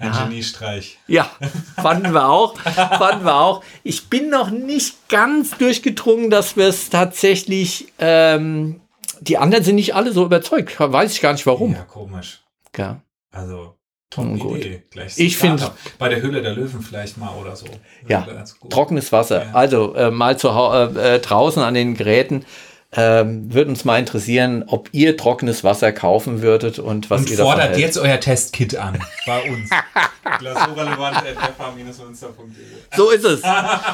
[0.00, 0.98] Ein Geniestreich.
[1.08, 1.28] Ja,
[1.82, 3.64] fanden wir auch, fanden wir auch.
[3.82, 8.80] Ich bin noch nicht ganz durchgedrungen, dass wir es tatsächlich, ähm,
[9.20, 10.78] die anderen sind nicht alle so überzeugt.
[10.78, 11.72] Weiß ich gar nicht warum.
[11.74, 12.40] Ja, komisch.
[12.76, 13.00] Ja.
[13.30, 13.74] Also,
[14.10, 14.58] top Nun gut.
[14.58, 14.82] Idee.
[14.90, 15.72] Gleich Ich Starter.
[15.82, 17.66] find- Bei der Höhle der Löwen vielleicht mal oder so.
[18.08, 18.26] Ja.
[18.70, 19.44] Trockenes Wasser.
[19.46, 19.50] Ja.
[19.52, 22.44] Also äh, mal zu, äh, äh, draußen an den Geräten.
[22.92, 27.36] Ähm, würde uns mal interessieren, ob ihr trockenes Wasser kaufen würdet und was Und ihr
[27.36, 27.80] davon fordert hält.
[27.80, 28.98] jetzt euer Testkit an.
[29.26, 29.68] Bei uns.
[30.38, 33.42] Glasurrelevant.fh-münster.de So ist es.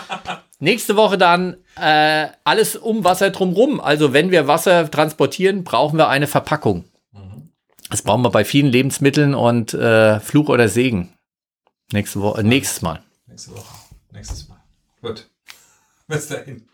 [0.61, 3.81] Nächste Woche dann äh, alles um Wasser drumrum.
[3.81, 6.85] Also wenn wir Wasser transportieren, brauchen wir eine Verpackung.
[7.91, 11.13] Das brauchen wir bei vielen Lebensmitteln und äh, Fluch oder Segen.
[11.93, 13.01] Nächste Woche, äh, nächstes Mal.
[13.27, 13.75] Nächste Woche.
[14.13, 14.59] Nächstes Mal.
[15.03, 15.27] Gut.
[16.09, 16.67] Bis dahin.